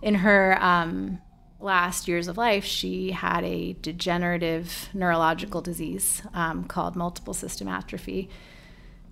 in 0.00 0.14
her 0.14 0.56
um, 0.62 1.20
last 1.60 2.08
years 2.08 2.26
of 2.26 2.38
life, 2.38 2.64
she 2.64 3.10
had 3.10 3.44
a 3.44 3.74
degenerative 3.74 4.88
neurological 4.94 5.60
disease 5.60 6.22
um, 6.32 6.64
called 6.64 6.96
multiple 6.96 7.34
system 7.34 7.68
atrophy 7.68 8.30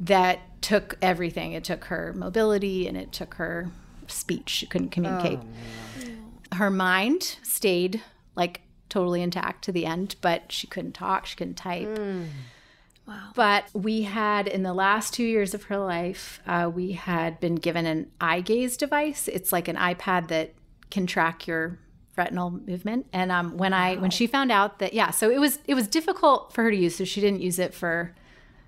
that 0.00 0.40
took 0.62 0.96
everything. 1.02 1.52
It 1.52 1.62
took 1.62 1.84
her 1.84 2.14
mobility 2.16 2.88
and 2.88 2.96
it 2.96 3.12
took 3.12 3.34
her 3.34 3.70
speech. 4.06 4.48
She 4.48 4.66
couldn't 4.66 4.90
communicate. 4.90 5.40
Oh, 5.40 6.56
her 6.56 6.70
mind 6.70 7.36
stayed 7.42 8.02
like 8.34 8.62
totally 8.88 9.20
intact 9.20 9.62
to 9.64 9.72
the 9.72 9.84
end, 9.84 10.16
but 10.22 10.50
she 10.50 10.66
couldn't 10.66 10.92
talk, 10.92 11.26
she 11.26 11.36
couldn't 11.36 11.56
type. 11.56 11.98
Mm. 11.98 12.28
Wow. 13.06 13.32
But 13.34 13.66
we 13.74 14.02
had, 14.02 14.48
in 14.48 14.62
the 14.62 14.72
last 14.72 15.12
two 15.12 15.24
years 15.24 15.52
of 15.52 15.64
her 15.64 15.78
life, 15.78 16.40
uh, 16.46 16.70
we 16.74 16.92
had 16.92 17.38
been 17.38 17.56
given 17.56 17.84
an 17.86 18.10
eye 18.20 18.40
gaze 18.40 18.76
device. 18.76 19.28
It's 19.28 19.52
like 19.52 19.68
an 19.68 19.76
iPad 19.76 20.28
that 20.28 20.54
can 20.90 21.06
track 21.06 21.46
your 21.46 21.78
retinal 22.16 22.50
movement. 22.50 23.06
And 23.12 23.30
um, 23.30 23.56
when 23.56 23.72
I 23.72 23.96
when 23.96 24.10
she 24.10 24.26
found 24.26 24.50
out 24.50 24.78
that, 24.78 24.94
yeah, 24.94 25.10
so 25.10 25.30
it 25.30 25.38
was 25.38 25.58
it 25.66 25.74
was 25.74 25.86
difficult 25.86 26.52
for 26.52 26.62
her 26.62 26.70
to 26.70 26.76
use. 26.76 26.96
So 26.96 27.04
she 27.04 27.20
didn't 27.20 27.42
use 27.42 27.58
it 27.58 27.74
for 27.74 28.14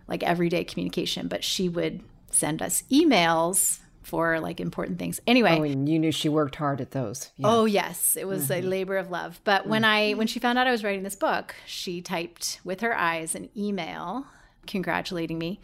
like 0.09 0.23
everyday 0.23 0.65
communication, 0.65 1.29
but 1.29 1.43
she 1.43 1.69
would 1.69 2.03
send 2.31 2.61
us 2.61 2.83
emails 2.91 3.79
for 4.07 4.39
like 4.39 4.61
important 4.61 5.01
things. 5.01 5.21
Anyway, 5.27 5.59
oh, 5.59 5.65
and 5.65 5.89
you 5.89 5.99
knew 5.99 6.13
she 6.13 6.29
worked 6.29 6.55
hard 6.55 6.81
at 6.81 6.93
those. 6.93 7.33
Yeah. 7.37 7.49
Oh 7.49 7.65
yes, 7.65 8.17
it 8.17 8.27
was 8.29 8.45
mm-hmm. 8.45 8.65
a 8.65 8.69
labor 8.69 8.97
of 8.99 9.11
love. 9.11 9.41
But 9.43 9.63
mm-hmm. 9.63 9.71
when 9.71 9.85
I 9.85 10.13
when 10.13 10.29
she 10.29 10.39
found 10.39 10.59
out 10.59 10.69
I 10.69 10.71
was 10.71 10.85
writing 10.85 11.03
this 11.03 11.17
book, 11.17 11.57
she 11.67 12.01
typed 12.01 12.61
with 12.63 12.83
her 12.83 12.97
eyes 12.97 13.35
an 13.35 13.49
email 13.57 14.25
congratulating 14.69 15.39
me. 15.39 15.61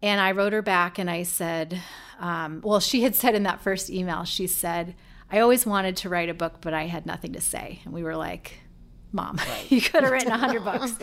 And 0.00 0.20
I 0.20 0.30
wrote 0.30 0.52
her 0.52 0.62
back 0.62 0.98
and 0.98 1.10
I 1.10 1.24
said, 1.24 1.80
um, 2.20 2.60
well, 2.62 2.78
she 2.78 3.02
had 3.02 3.16
said 3.16 3.34
in 3.34 3.42
that 3.44 3.62
first 3.62 3.90
email, 3.90 4.22
she 4.24 4.46
said, 4.46 4.94
I 5.28 5.40
always 5.40 5.66
wanted 5.66 5.96
to 5.98 6.08
write 6.08 6.28
a 6.28 6.34
book, 6.34 6.60
but 6.60 6.72
I 6.72 6.86
had 6.86 7.04
nothing 7.04 7.32
to 7.32 7.40
say. 7.40 7.80
And 7.84 7.92
we 7.92 8.04
were 8.04 8.16
like, 8.16 8.60
Mom, 9.10 9.36
right. 9.48 9.72
you 9.72 9.80
could 9.80 10.04
have 10.04 10.12
written 10.12 10.30
a 10.30 10.38
hundred 10.38 10.64
books. 10.64 10.94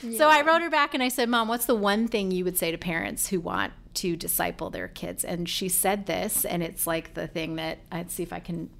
yeah. 0.00 0.18
So 0.18 0.28
I 0.28 0.42
wrote 0.42 0.62
her 0.62 0.70
back 0.70 0.94
and 0.94 1.02
I 1.02 1.08
said, 1.08 1.28
Mom, 1.28 1.48
what's 1.48 1.66
the 1.66 1.74
one 1.74 2.06
thing 2.06 2.30
you 2.30 2.44
would 2.44 2.56
say 2.56 2.70
to 2.70 2.78
parents 2.78 3.26
who 3.26 3.40
want 3.40 3.72
to 3.94 4.16
disciple 4.16 4.70
their 4.70 4.88
kids. 4.88 5.24
And 5.24 5.48
she 5.48 5.68
said 5.68 6.06
this, 6.06 6.44
and 6.44 6.62
it's 6.62 6.86
like 6.86 7.14
the 7.14 7.26
thing 7.26 7.56
that 7.56 7.78
I'd 7.90 8.10
see 8.10 8.22
if 8.22 8.32
I 8.32 8.40
can 8.40 8.70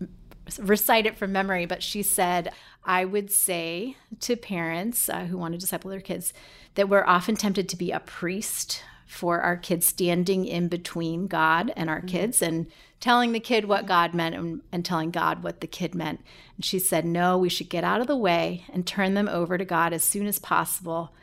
recite 0.58 1.06
it 1.06 1.16
from 1.16 1.32
memory, 1.32 1.66
but 1.66 1.82
she 1.82 2.02
said, 2.02 2.52
I 2.84 3.04
would 3.04 3.30
say 3.30 3.96
to 4.20 4.36
parents 4.36 5.08
uh, 5.08 5.24
who 5.24 5.38
want 5.38 5.54
to 5.54 5.58
disciple 5.58 5.90
their 5.90 6.00
kids 6.00 6.32
that 6.74 6.88
we're 6.88 7.04
often 7.04 7.36
tempted 7.36 7.68
to 7.68 7.76
be 7.76 7.92
a 7.92 8.00
priest 8.00 8.82
for 9.06 9.40
our 9.40 9.56
kids 9.56 9.86
standing 9.86 10.44
in 10.44 10.68
between 10.68 11.26
God 11.26 11.72
and 11.76 11.88
our 11.88 11.98
mm-hmm. 11.98 12.08
kids 12.08 12.42
and 12.42 12.66
telling 13.00 13.32
the 13.32 13.40
kid 13.40 13.66
what 13.66 13.86
God 13.86 14.14
meant 14.14 14.34
and, 14.34 14.62
and, 14.72 14.84
telling 14.84 15.10
God 15.10 15.42
what 15.42 15.60
the 15.60 15.66
kid 15.66 15.94
meant. 15.94 16.20
And 16.56 16.64
she 16.64 16.78
said, 16.78 17.04
No, 17.04 17.38
we 17.38 17.48
should 17.48 17.68
get 17.68 17.84
out 17.84 18.00
of 18.00 18.06
the 18.06 18.16
way 18.16 18.64
and 18.72 18.86
turn 18.86 19.14
them 19.14 19.28
over 19.28 19.56
to 19.56 19.64
God 19.64 19.92
as 19.92 20.02
soon 20.02 20.26
as 20.26 20.38
possible 20.38 21.14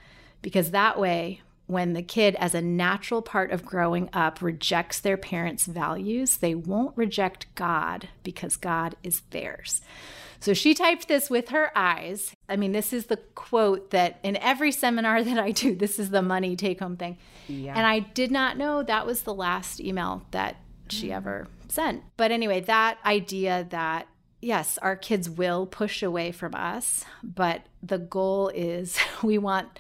because 0.41 0.71
that 0.71 0.99
way 0.99 1.41
when 1.71 1.93
the 1.93 2.03
kid, 2.03 2.35
as 2.35 2.53
a 2.53 2.61
natural 2.61 3.21
part 3.21 3.51
of 3.51 3.65
growing 3.65 4.09
up, 4.11 4.41
rejects 4.41 4.99
their 4.99 5.17
parents' 5.17 5.65
values, 5.65 6.37
they 6.37 6.53
won't 6.53 6.95
reject 6.97 7.53
God 7.55 8.09
because 8.23 8.57
God 8.57 8.95
is 9.03 9.21
theirs. 9.31 9.81
So 10.41 10.53
she 10.53 10.73
typed 10.73 11.07
this 11.07 11.29
with 11.29 11.49
her 11.49 11.71
eyes. 11.75 12.35
I 12.49 12.57
mean, 12.57 12.73
this 12.73 12.91
is 12.91 13.05
the 13.05 13.17
quote 13.35 13.91
that 13.91 14.19
in 14.23 14.35
every 14.37 14.71
seminar 14.71 15.23
that 15.23 15.39
I 15.39 15.51
do, 15.51 15.75
this 15.75 15.97
is 15.97 16.09
the 16.09 16.21
money 16.21 16.55
take 16.55 16.79
home 16.79 16.97
thing. 16.97 17.17
Yeah. 17.47 17.75
And 17.75 17.87
I 17.87 17.99
did 17.99 18.31
not 18.31 18.57
know 18.57 18.83
that 18.83 19.05
was 19.05 19.21
the 19.21 19.33
last 19.33 19.79
email 19.79 20.23
that 20.31 20.57
she 20.89 21.07
mm. 21.07 21.15
ever 21.15 21.47
sent. 21.69 22.03
But 22.17 22.31
anyway, 22.31 22.59
that 22.61 22.97
idea 23.05 23.65
that 23.69 24.07
yes, 24.41 24.77
our 24.79 24.95
kids 24.95 25.29
will 25.29 25.67
push 25.67 26.03
away 26.03 26.31
from 26.31 26.55
us, 26.55 27.05
but 27.23 27.61
the 27.81 27.99
goal 27.99 28.49
is 28.49 28.99
we 29.23 29.37
want 29.37 29.79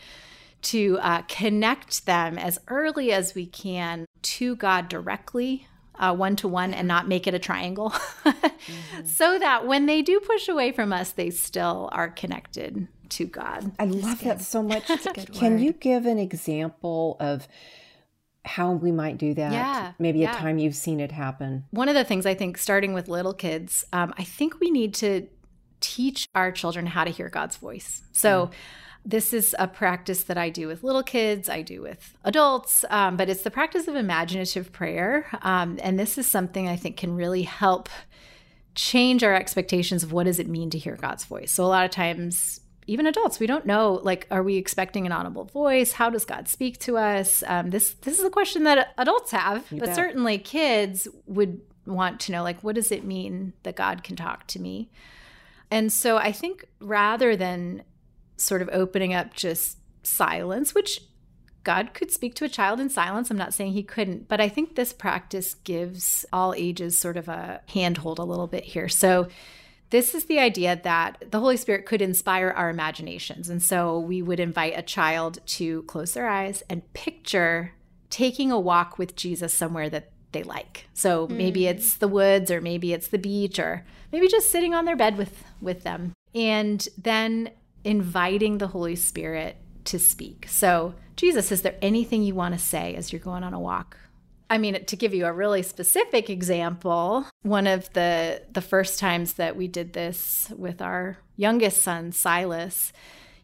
to 0.63 0.99
uh, 1.01 1.21
connect 1.23 2.05
them 2.05 2.37
as 2.37 2.59
early 2.67 3.11
as 3.11 3.33
we 3.33 3.45
can 3.45 4.05
to 4.21 4.55
God 4.55 4.89
directly 4.89 5.67
one 6.09 6.35
to 6.37 6.47
one 6.47 6.73
and 6.73 6.87
not 6.87 7.07
make 7.07 7.27
it 7.27 7.33
a 7.35 7.39
triangle 7.39 7.89
mm-hmm. 8.25 9.05
so 9.05 9.37
that 9.37 9.67
when 9.67 9.85
they 9.85 10.01
do 10.01 10.19
push 10.19 10.47
away 10.47 10.71
from 10.71 10.91
us, 10.91 11.11
they 11.11 11.29
still 11.29 11.89
are 11.91 12.09
connected 12.09 12.87
to 13.09 13.25
God. 13.25 13.71
I 13.77 13.85
love 13.85 14.23
that 14.23 14.41
so 14.41 14.63
much. 14.63 14.87
Can 15.33 15.59
you 15.59 15.73
give 15.73 16.05
an 16.05 16.17
example 16.17 17.17
of 17.19 17.47
how 18.43 18.71
we 18.71 18.91
might 18.91 19.17
do 19.17 19.33
that? 19.35 19.51
Yeah. 19.51 19.91
Maybe 19.99 20.19
yeah. 20.19 20.35
a 20.35 20.39
time 20.39 20.57
you've 20.57 20.75
seen 20.75 20.99
it 20.99 21.11
happen. 21.11 21.65
One 21.71 21.89
of 21.89 21.95
the 21.95 22.03
things 22.03 22.25
I 22.25 22.33
think, 22.33 22.57
starting 22.57 22.93
with 22.93 23.07
little 23.07 23.33
kids, 23.33 23.85
um, 23.93 24.13
I 24.17 24.23
think 24.23 24.59
we 24.59 24.71
need 24.71 24.95
to 24.95 25.27
teach 25.81 26.27
our 26.33 26.51
children 26.51 26.85
how 26.85 27.03
to 27.03 27.11
hear 27.11 27.29
God's 27.29 27.57
voice. 27.57 28.01
So, 28.11 28.47
mm. 28.47 28.51
This 29.03 29.33
is 29.33 29.55
a 29.57 29.67
practice 29.67 30.23
that 30.25 30.37
I 30.37 30.49
do 30.49 30.67
with 30.67 30.83
little 30.83 31.03
kids, 31.03 31.49
I 31.49 31.63
do 31.63 31.81
with 31.81 32.15
adults, 32.23 32.85
um, 32.89 33.17
but 33.17 33.29
it's 33.29 33.41
the 33.41 33.51
practice 33.51 33.87
of 33.87 33.95
imaginative 33.95 34.71
prayer. 34.71 35.25
Um, 35.41 35.79
and 35.81 35.99
this 35.99 36.17
is 36.17 36.27
something 36.27 36.67
I 36.67 36.75
think 36.75 36.97
can 36.97 37.15
really 37.15 37.43
help 37.43 37.89
change 38.75 39.23
our 39.23 39.33
expectations 39.33 40.03
of 40.03 40.11
what 40.11 40.25
does 40.25 40.39
it 40.39 40.47
mean 40.47 40.69
to 40.69 40.77
hear 40.77 40.95
God's 40.95 41.25
voice. 41.25 41.51
So 41.51 41.63
a 41.63 41.67
lot 41.67 41.83
of 41.83 41.91
times 41.91 42.61
even 42.87 43.05
adults 43.05 43.39
we 43.39 43.47
don't 43.47 43.65
know 43.65 43.99
like 44.03 44.27
are 44.31 44.43
we 44.43 44.55
expecting 44.55 45.05
an 45.05 45.11
audible 45.11 45.45
voice 45.45 45.93
how 45.93 46.09
does 46.09 46.25
god 46.25 46.47
speak 46.47 46.77
to 46.79 46.97
us 46.97 47.43
um, 47.47 47.69
this 47.69 47.93
this 48.01 48.19
is 48.19 48.25
a 48.25 48.29
question 48.29 48.63
that 48.63 48.93
adults 48.97 49.31
have 49.31 49.65
you 49.71 49.79
but 49.79 49.87
bet. 49.87 49.95
certainly 49.95 50.37
kids 50.37 51.07
would 51.25 51.61
want 51.85 52.19
to 52.19 52.31
know 52.31 52.43
like 52.43 52.61
what 52.63 52.75
does 52.75 52.91
it 52.91 53.03
mean 53.03 53.53
that 53.63 53.75
god 53.75 54.03
can 54.03 54.15
talk 54.15 54.47
to 54.47 54.59
me 54.59 54.89
and 55.69 55.91
so 55.91 56.17
i 56.17 56.31
think 56.31 56.65
rather 56.79 57.35
than 57.35 57.83
sort 58.41 58.61
of 58.61 58.69
opening 58.71 59.13
up 59.13 59.33
just 59.33 59.77
silence, 60.03 60.73
which 60.73 61.01
God 61.63 61.93
could 61.93 62.11
speak 62.11 62.33
to 62.35 62.45
a 62.45 62.49
child 62.49 62.79
in 62.79 62.89
silence. 62.89 63.29
I'm 63.29 63.37
not 63.37 63.53
saying 63.53 63.73
he 63.73 63.83
couldn't, 63.83 64.27
but 64.27 64.41
I 64.41 64.49
think 64.49 64.75
this 64.75 64.93
practice 64.93 65.53
gives 65.53 66.25
all 66.33 66.53
ages 66.55 66.97
sort 66.97 67.17
of 67.17 67.27
a 67.27 67.61
handhold 67.69 68.19
a 68.19 68.23
little 68.23 68.47
bit 68.47 68.63
here. 68.63 68.89
So, 68.89 69.27
this 69.91 70.15
is 70.15 70.25
the 70.25 70.39
idea 70.39 70.79
that 70.83 71.31
the 71.31 71.41
Holy 71.41 71.57
Spirit 71.57 71.85
could 71.85 72.01
inspire 72.01 72.49
our 72.49 72.69
imaginations. 72.69 73.49
And 73.49 73.61
so, 73.61 73.99
we 73.99 74.21
would 74.21 74.39
invite 74.39 74.73
a 74.77 74.81
child 74.81 75.39
to 75.47 75.83
close 75.83 76.13
their 76.13 76.27
eyes 76.27 76.63
and 76.69 76.91
picture 76.93 77.73
taking 78.09 78.51
a 78.51 78.59
walk 78.59 78.97
with 78.97 79.15
Jesus 79.15 79.53
somewhere 79.53 79.89
that 79.89 80.11
they 80.31 80.43
like. 80.43 80.87
So, 80.93 81.27
mm. 81.27 81.31
maybe 81.31 81.67
it's 81.67 81.95
the 81.95 82.07
woods, 82.07 82.49
or 82.49 82.61
maybe 82.61 82.93
it's 82.93 83.09
the 83.09 83.19
beach, 83.19 83.59
or 83.59 83.85
maybe 84.11 84.27
just 84.27 84.49
sitting 84.49 84.73
on 84.73 84.85
their 84.85 84.95
bed 84.95 85.17
with, 85.17 85.43
with 85.61 85.83
them. 85.83 86.13
And 86.33 86.87
then 86.97 87.51
inviting 87.83 88.57
the 88.57 88.67
Holy 88.67 88.95
Spirit 88.95 89.57
to 89.85 89.99
speak. 89.99 90.45
So, 90.47 90.95
Jesus, 91.15 91.51
is 91.51 91.61
there 91.61 91.77
anything 91.81 92.23
you 92.23 92.35
want 92.35 92.53
to 92.53 92.59
say 92.59 92.95
as 92.95 93.11
you're 93.11 93.19
going 93.19 93.43
on 93.43 93.53
a 93.53 93.59
walk? 93.59 93.97
I 94.49 94.57
mean, 94.57 94.83
to 94.83 94.95
give 94.95 95.13
you 95.13 95.25
a 95.25 95.31
really 95.31 95.63
specific 95.63 96.29
example, 96.29 97.25
one 97.41 97.67
of 97.67 97.91
the 97.93 98.43
the 98.51 98.61
first 98.61 98.99
times 98.99 99.33
that 99.33 99.55
we 99.55 99.67
did 99.67 99.93
this 99.93 100.51
with 100.57 100.81
our 100.81 101.17
youngest 101.37 101.81
son, 101.81 102.11
Silas, 102.11 102.91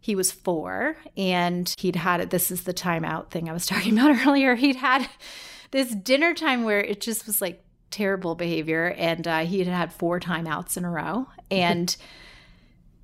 he 0.02 0.16
was 0.16 0.32
four 0.32 0.98
and 1.16 1.74
he'd 1.80 1.96
had 1.96 2.20
it. 2.20 2.30
This 2.30 2.52
is 2.52 2.64
the 2.64 2.74
timeout 2.74 3.30
thing 3.30 3.50
I 3.50 3.54
was 3.54 3.66
talking 3.68 3.98
about 3.98 4.28
earlier. 4.28 4.56
He'd 4.56 4.76
had 4.76 5.08
this 5.72 5.96
dinner 5.96 6.34
time 6.34 6.64
where 6.64 6.82
it 6.82 7.00
just 7.00 7.26
was 7.26 7.42
like 7.42 7.64
terrible 7.90 8.36
behavior, 8.36 8.94
and 8.98 9.28
uh, 9.28 9.40
he 9.46 9.60
had 9.60 9.68
had 9.68 9.94
four 9.94 10.20
timeouts 10.20 10.78
in 10.78 10.84
a 10.84 10.90
row, 10.90 11.28
and 11.50 11.96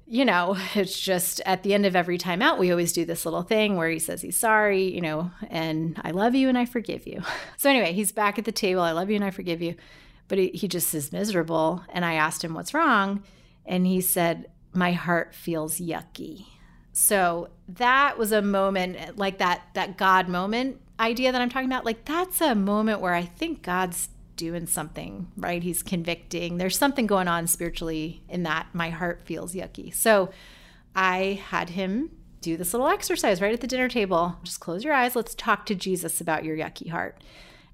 you 0.06 0.26
know, 0.26 0.58
it's 0.76 1.00
just 1.00 1.42
at 1.46 1.64
the 1.64 1.74
end 1.74 1.86
of 1.86 1.96
every 1.96 2.18
time 2.18 2.42
out, 2.42 2.60
we 2.60 2.72
always 2.72 2.94
do 2.94 3.06
this 3.06 3.26
little 3.26 3.44
thing 3.44 3.76
where 3.76 3.90
he 3.90 4.00
says 4.00 4.22
he's 4.22 4.38
sorry, 4.38 4.94
you 4.94 5.02
know, 5.02 5.32
and 5.50 6.00
I 6.04 6.12
love 6.12 6.36
you 6.36 6.50
and 6.50 6.58
I 6.58 6.66
forgive 6.66 7.08
you. 7.08 7.22
So 7.58 7.70
anyway, 7.70 7.94
he's 7.94 8.12
back 8.12 8.38
at 8.38 8.44
the 8.44 8.52
table. 8.52 8.82
I 8.82 8.92
love 8.92 9.10
you 9.10 9.16
and 9.16 9.24
I 9.24 9.32
forgive 9.32 9.62
you. 9.62 9.76
But 10.28 10.38
he, 10.38 10.50
he 10.50 10.68
just 10.68 10.94
is 10.94 11.14
miserable. 11.14 11.82
And 11.94 12.04
I 12.04 12.16
asked 12.16 12.44
him 12.44 12.54
what's 12.54 12.74
wrong. 12.74 13.24
And 13.66 13.88
he 13.88 14.02
said, 14.02 14.48
My 14.74 14.92
heart 14.92 15.34
feels 15.34 15.80
yucky. 15.80 16.48
So 16.92 17.52
that 17.70 18.18
was 18.18 18.34
a 18.34 18.42
moment 18.42 19.18
like 19.18 19.38
that, 19.38 19.62
that 19.76 19.98
God 19.98 20.28
moment 20.28 20.82
idea 21.00 21.32
that 21.32 21.42
I'm 21.42 21.50
talking 21.50 21.70
about. 21.70 21.86
Like 21.86 22.06
that's 22.06 22.42
a 22.42 22.56
moment 22.56 23.00
where 23.00 23.14
I 23.14 23.24
think 23.24 23.62
God's 23.62 24.10
doing 24.36 24.66
something, 24.66 25.32
right? 25.38 25.62
He's 25.62 25.84
convicting. 25.84 26.58
There's 26.58 26.78
something 26.78 27.08
going 27.08 27.28
on 27.28 27.48
spiritually 27.48 28.24
in 28.30 28.44
that 28.44 28.68
my 28.74 28.90
heart 28.90 29.22
feels 29.26 29.54
yucky. 29.54 29.94
So 29.94 30.32
I 30.96 31.42
had 31.50 31.70
him 31.70 32.12
do 32.42 32.58
this 32.58 32.74
little 32.74 32.88
exercise 32.88 33.42
right 33.42 33.54
at 33.54 33.62
the 33.62 33.68
dinner 33.68 33.90
table. 33.90 34.38
Just 34.44 34.60
close 34.60 34.84
your 34.84 34.94
eyes. 34.94 35.16
Let's 35.16 35.34
talk 35.34 35.66
to 35.68 35.76
Jesus 35.76 36.22
about 36.22 36.44
your 36.44 36.58
yucky 36.58 36.90
heart. 36.90 37.24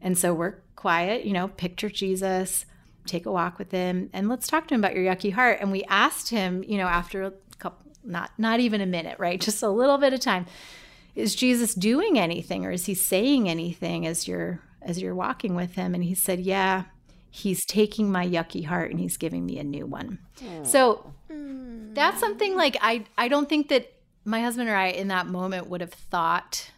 And 0.01 0.17
so 0.17 0.33
we're 0.33 0.55
quiet, 0.75 1.25
you 1.25 1.33
know, 1.33 1.49
picture 1.49 1.89
Jesus, 1.89 2.65
take 3.05 3.25
a 3.25 3.31
walk 3.31 3.59
with 3.59 3.71
him, 3.71 4.09
and 4.13 4.29
let's 4.29 4.47
talk 4.47 4.67
to 4.67 4.75
him 4.75 4.81
about 4.81 4.95
your 4.95 5.03
yucky 5.03 5.33
heart. 5.33 5.57
And 5.59 5.71
we 5.71 5.83
asked 5.85 6.29
him, 6.29 6.63
you 6.65 6.77
know, 6.77 6.87
after 6.87 7.23
a 7.23 7.33
couple, 7.57 7.85
not 8.03 8.31
not 8.37 8.59
even 8.59 8.79
a 8.79 8.85
minute, 8.85 9.19
right? 9.19 9.41
Just 9.49 9.63
a 9.63 9.69
little 9.69 9.97
bit 9.97 10.13
of 10.13 10.19
time. 10.19 10.45
Is 11.15 11.35
Jesus 11.35 11.73
doing 11.73 12.17
anything 12.17 12.65
or 12.65 12.71
is 12.71 12.85
he 12.85 12.93
saying 12.93 13.49
anything 13.49 14.07
as 14.07 14.27
you're 14.27 14.61
as 14.81 15.01
you're 15.01 15.15
walking 15.15 15.55
with 15.55 15.75
him? 15.75 15.93
And 15.93 16.03
he 16.03 16.15
said, 16.15 16.39
Yeah, 16.39 16.85
he's 17.29 17.65
taking 17.65 18.11
my 18.11 18.27
yucky 18.27 18.65
heart 18.65 18.91
and 18.91 18.99
he's 18.99 19.17
giving 19.17 19.45
me 19.45 19.59
a 19.59 19.63
new 19.63 19.85
one. 19.85 20.19
Aww. 20.41 20.65
So 20.65 21.13
that's 21.93 22.19
something 22.19 22.55
like 22.55 22.77
I, 22.81 23.05
I 23.17 23.27
don't 23.27 23.49
think 23.49 23.69
that 23.69 23.91
my 24.25 24.41
husband 24.41 24.69
or 24.69 24.75
I 24.75 24.87
in 24.87 25.09
that 25.09 25.27
moment 25.27 25.67
would 25.67 25.81
have 25.81 25.93
thought 25.93 26.71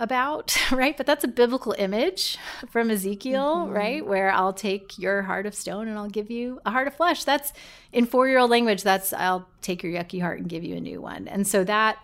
about, 0.00 0.56
right? 0.72 0.96
But 0.96 1.06
that's 1.06 1.24
a 1.24 1.28
biblical 1.28 1.74
image 1.78 2.38
from 2.68 2.90
Ezekiel, 2.90 3.64
mm-hmm. 3.66 3.72
right? 3.72 4.06
Where 4.06 4.30
I'll 4.30 4.52
take 4.52 4.98
your 4.98 5.22
heart 5.22 5.46
of 5.46 5.54
stone 5.54 5.88
and 5.88 5.98
I'll 5.98 6.08
give 6.08 6.30
you 6.30 6.60
a 6.64 6.70
heart 6.70 6.86
of 6.86 6.94
flesh. 6.94 7.24
That's 7.24 7.52
in 7.92 8.06
four 8.06 8.28
year 8.28 8.38
old 8.38 8.50
language, 8.50 8.82
that's 8.82 9.12
I'll 9.12 9.48
take 9.62 9.82
your 9.82 9.92
yucky 9.92 10.20
heart 10.20 10.40
and 10.40 10.48
give 10.48 10.64
you 10.64 10.76
a 10.76 10.80
new 10.80 11.00
one. 11.00 11.28
And 11.28 11.46
so 11.46 11.64
that 11.64 11.98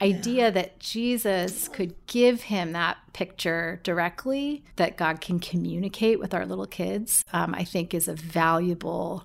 idea 0.00 0.44
yeah. 0.44 0.50
that 0.50 0.78
Jesus 0.80 1.68
could 1.68 1.94
give 2.06 2.42
him 2.42 2.72
that 2.72 2.98
picture 3.12 3.80
directly, 3.82 4.64
that 4.76 4.96
God 4.96 5.20
can 5.20 5.40
communicate 5.40 6.18
with 6.18 6.34
our 6.34 6.46
little 6.46 6.66
kids, 6.66 7.24
um, 7.32 7.54
I 7.54 7.64
think 7.64 7.92
is 7.92 8.08
a 8.08 8.14
valuable 8.14 9.24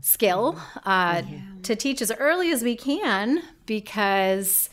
skill 0.00 0.58
uh, 0.84 1.22
yeah. 1.28 1.40
to 1.64 1.76
teach 1.76 2.00
as 2.00 2.12
early 2.12 2.50
as 2.50 2.62
we 2.62 2.76
can 2.76 3.42
because 3.66 4.70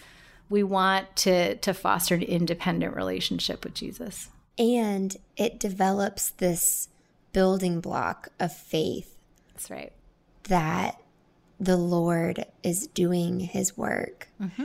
we 0.50 0.64
want 0.64 1.16
to, 1.18 1.56
to 1.56 1.74
foster 1.74 2.16
an 2.16 2.24
independent 2.24 2.96
relationship 2.96 3.64
with 3.64 3.74
Jesus. 3.74 4.30
And 4.58 5.16
it 5.36 5.60
develops 5.60 6.32
this 6.32 6.90
building 7.34 7.82
block 7.82 8.30
of 8.40 8.56
faith. 8.56 9.18
That's 9.54 9.72
right. 9.72 9.92
That 10.44 11.02
the 11.60 11.78
Lord 11.78 12.46
is 12.62 12.88
doing 12.88 13.40
his 13.40 13.76
work. 13.78 14.30
Mm-hmm 14.42 14.64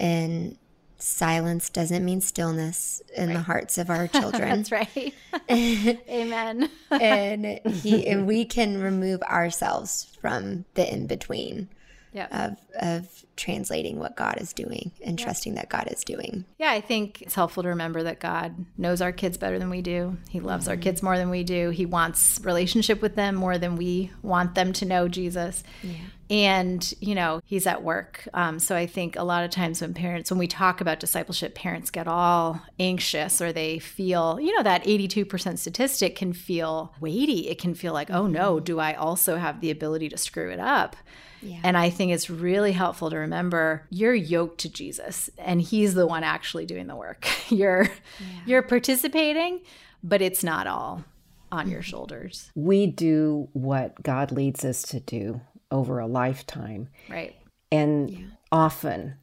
and 0.00 0.56
silence 0.98 1.70
doesn't 1.70 2.04
mean 2.04 2.20
stillness 2.20 3.02
in 3.16 3.28
right. 3.28 3.34
the 3.34 3.42
hearts 3.42 3.78
of 3.78 3.90
our 3.90 4.08
children. 4.08 4.62
That's 4.62 4.72
right. 4.72 5.14
Amen. 5.50 6.70
and 6.90 7.60
he 7.66 8.06
and 8.08 8.26
we 8.26 8.44
can 8.44 8.80
remove 8.80 9.22
ourselves 9.22 10.08
from 10.20 10.64
the 10.74 10.92
in 10.92 11.06
between 11.06 11.68
yep. 12.12 12.32
of 12.32 12.56
of 12.80 13.24
translating 13.36 13.98
what 13.98 14.16
God 14.16 14.38
is 14.38 14.52
doing 14.52 14.92
and 15.02 15.18
yep. 15.18 15.26
trusting 15.26 15.54
that 15.54 15.68
God 15.68 15.88
is 15.90 16.04
doing. 16.04 16.44
Yeah, 16.58 16.70
I 16.70 16.80
think 16.80 17.22
it's 17.22 17.34
helpful 17.34 17.62
to 17.62 17.70
remember 17.70 18.02
that 18.02 18.20
God 18.20 18.66
knows 18.76 19.00
our 19.00 19.12
kids 19.12 19.38
better 19.38 19.58
than 19.58 19.70
we 19.70 19.82
do. 19.82 20.18
He 20.28 20.40
loves 20.40 20.64
mm-hmm. 20.64 20.72
our 20.72 20.76
kids 20.76 21.02
more 21.02 21.16
than 21.16 21.30
we 21.30 21.44
do. 21.44 21.70
He 21.70 21.86
wants 21.86 22.40
relationship 22.42 23.00
with 23.00 23.16
them 23.16 23.34
more 23.34 23.58
than 23.58 23.76
we 23.76 24.10
want 24.22 24.54
them 24.54 24.72
to 24.74 24.84
know 24.84 25.08
Jesus. 25.08 25.62
Yeah 25.82 25.94
and 26.30 26.94
you 27.00 27.14
know 27.14 27.40
he's 27.44 27.66
at 27.66 27.82
work 27.82 28.26
um, 28.34 28.58
so 28.58 28.76
i 28.76 28.86
think 28.86 29.16
a 29.16 29.22
lot 29.22 29.44
of 29.44 29.50
times 29.50 29.82
when 29.82 29.92
parents 29.92 30.30
when 30.30 30.38
we 30.38 30.46
talk 30.46 30.80
about 30.80 31.00
discipleship 31.00 31.54
parents 31.54 31.90
get 31.90 32.06
all 32.06 32.62
anxious 32.78 33.42
or 33.42 33.52
they 33.52 33.80
feel 33.80 34.38
you 34.40 34.54
know 34.56 34.62
that 34.62 34.84
82% 34.84 35.58
statistic 35.58 36.16
can 36.16 36.32
feel 36.32 36.94
weighty 37.00 37.48
it 37.48 37.58
can 37.58 37.74
feel 37.74 37.92
like 37.92 38.10
oh 38.10 38.26
no 38.26 38.54
mm-hmm. 38.54 38.64
do 38.64 38.78
i 38.78 38.94
also 38.94 39.36
have 39.36 39.60
the 39.60 39.70
ability 39.70 40.08
to 40.08 40.16
screw 40.16 40.50
it 40.50 40.60
up 40.60 40.96
yeah. 41.42 41.60
And 41.62 41.76
I 41.76 41.90
think 41.90 42.12
it's 42.12 42.28
really 42.28 42.72
helpful 42.72 43.10
to 43.10 43.16
remember 43.16 43.86
you're 43.90 44.14
yoked 44.14 44.58
to 44.60 44.68
Jesus 44.68 45.30
and 45.38 45.60
he's 45.60 45.94
the 45.94 46.06
one 46.06 46.24
actually 46.24 46.66
doing 46.66 46.86
the 46.86 46.96
work. 46.96 47.26
you're 47.48 47.84
yeah. 47.84 48.40
you're 48.46 48.62
participating, 48.62 49.60
but 50.02 50.22
it's 50.22 50.44
not 50.44 50.66
all 50.66 51.04
on 51.50 51.68
your 51.68 51.82
shoulders. 51.90 52.50
We 52.54 52.86
do 52.86 53.48
what 53.52 54.02
God 54.02 54.32
leads 54.32 54.64
us 54.64 54.82
to 54.82 55.00
do 55.00 55.40
over 55.70 55.98
a 55.98 56.06
lifetime. 56.06 56.88
Right. 57.08 57.36
And 57.72 58.10
yeah. 58.10 58.24
often, 58.50 59.14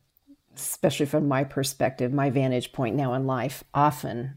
especially 0.56 1.06
from 1.06 1.27
my 1.27 1.43
perspective, 1.43 2.13
my 2.13 2.30
vantage 2.30 2.71
point 2.71 2.95
now 2.95 3.13
in 3.13 3.27
life, 3.27 3.63
often 3.73 4.36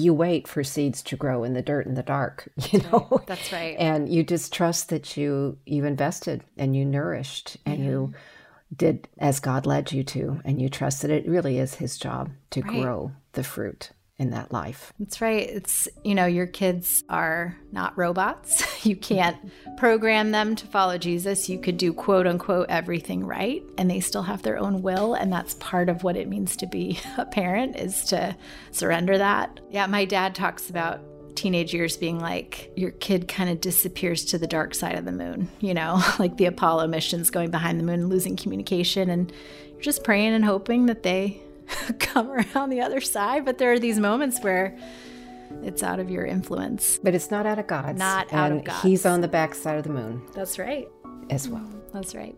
you 0.00 0.14
wait 0.14 0.48
for 0.48 0.64
seeds 0.64 1.02
to 1.02 1.16
grow 1.16 1.44
in 1.44 1.54
the 1.54 1.62
dirt 1.62 1.86
in 1.86 1.94
the 1.94 2.02
dark, 2.02 2.48
you 2.70 2.80
know. 2.80 3.06
Right. 3.10 3.26
That's 3.26 3.52
right. 3.52 3.76
And 3.78 4.08
you 4.08 4.22
just 4.22 4.52
trust 4.52 4.88
that 4.88 5.16
you 5.16 5.58
you 5.66 5.84
invested 5.84 6.42
and 6.56 6.74
you 6.76 6.84
nourished 6.84 7.56
and 7.66 7.84
you 7.84 8.14
did 8.76 9.08
as 9.18 9.40
God 9.40 9.66
led 9.66 9.92
you 9.92 10.04
to 10.04 10.40
and 10.44 10.60
you 10.60 10.68
trust 10.68 11.02
that 11.02 11.10
it 11.10 11.28
really 11.28 11.58
is 11.58 11.74
his 11.74 11.98
job 11.98 12.30
to 12.50 12.62
right. 12.62 12.82
grow 12.82 13.12
the 13.32 13.42
fruit 13.42 13.90
in 14.20 14.30
that 14.30 14.52
life. 14.52 14.92
That's 14.98 15.22
right. 15.22 15.48
It's, 15.48 15.88
you 16.04 16.14
know, 16.14 16.26
your 16.26 16.46
kids 16.46 17.02
are 17.08 17.56
not 17.72 17.96
robots. 17.98 18.64
You 18.82 18.96
can't 18.96 19.36
program 19.76 20.30
them 20.30 20.56
to 20.56 20.66
follow 20.66 20.96
Jesus. 20.96 21.50
You 21.50 21.58
could 21.58 21.76
do 21.76 21.92
quote 21.92 22.26
unquote 22.26 22.70
everything 22.70 23.26
right, 23.26 23.62
and 23.76 23.90
they 23.90 24.00
still 24.00 24.22
have 24.22 24.40
their 24.40 24.56
own 24.56 24.80
will. 24.80 25.12
And 25.12 25.30
that's 25.30 25.52
part 25.56 25.90
of 25.90 26.02
what 26.02 26.16
it 26.16 26.28
means 26.28 26.56
to 26.56 26.66
be 26.66 26.98
a 27.18 27.26
parent 27.26 27.76
is 27.76 28.06
to 28.06 28.34
surrender 28.70 29.18
that. 29.18 29.60
Yeah, 29.70 29.86
my 29.86 30.06
dad 30.06 30.34
talks 30.34 30.70
about 30.70 31.02
teenage 31.34 31.74
years 31.74 31.98
being 31.98 32.18
like 32.20 32.72
your 32.74 32.90
kid 32.90 33.28
kind 33.28 33.50
of 33.50 33.60
disappears 33.60 34.24
to 34.26 34.38
the 34.38 34.46
dark 34.46 34.74
side 34.74 34.96
of 34.96 35.04
the 35.04 35.12
moon, 35.12 35.50
you 35.60 35.74
know, 35.74 36.02
like 36.18 36.38
the 36.38 36.46
Apollo 36.46 36.86
missions 36.86 37.28
going 37.28 37.50
behind 37.50 37.78
the 37.78 37.84
moon 37.84 38.00
and 38.00 38.08
losing 38.08 38.34
communication. 38.34 39.10
And 39.10 39.30
you're 39.72 39.82
just 39.82 40.04
praying 40.04 40.32
and 40.32 40.44
hoping 40.44 40.86
that 40.86 41.02
they 41.02 41.42
come 41.98 42.30
around 42.30 42.70
the 42.70 42.80
other 42.80 43.00
side. 43.00 43.44
But 43.44 43.58
there 43.58 43.72
are 43.72 43.78
these 43.78 43.98
moments 43.98 44.40
where 44.40 44.76
it's 45.62 45.82
out 45.82 46.00
of 46.00 46.10
your 46.10 46.24
influence. 46.24 46.98
But 47.02 47.14
it's 47.14 47.30
not 47.30 47.46
out 47.46 47.58
of 47.58 47.66
God's. 47.66 47.98
Not 47.98 48.32
out 48.32 48.50
and 48.50 48.60
of 48.60 48.66
God's. 48.66 48.82
He's 48.82 49.06
on 49.06 49.20
the 49.20 49.28
backside 49.28 49.78
of 49.78 49.84
the 49.84 49.90
moon 49.90 50.22
That's 50.34 50.58
right. 50.58 50.88
as 51.28 51.48
well. 51.48 51.68
That's 51.92 52.14
right. 52.14 52.36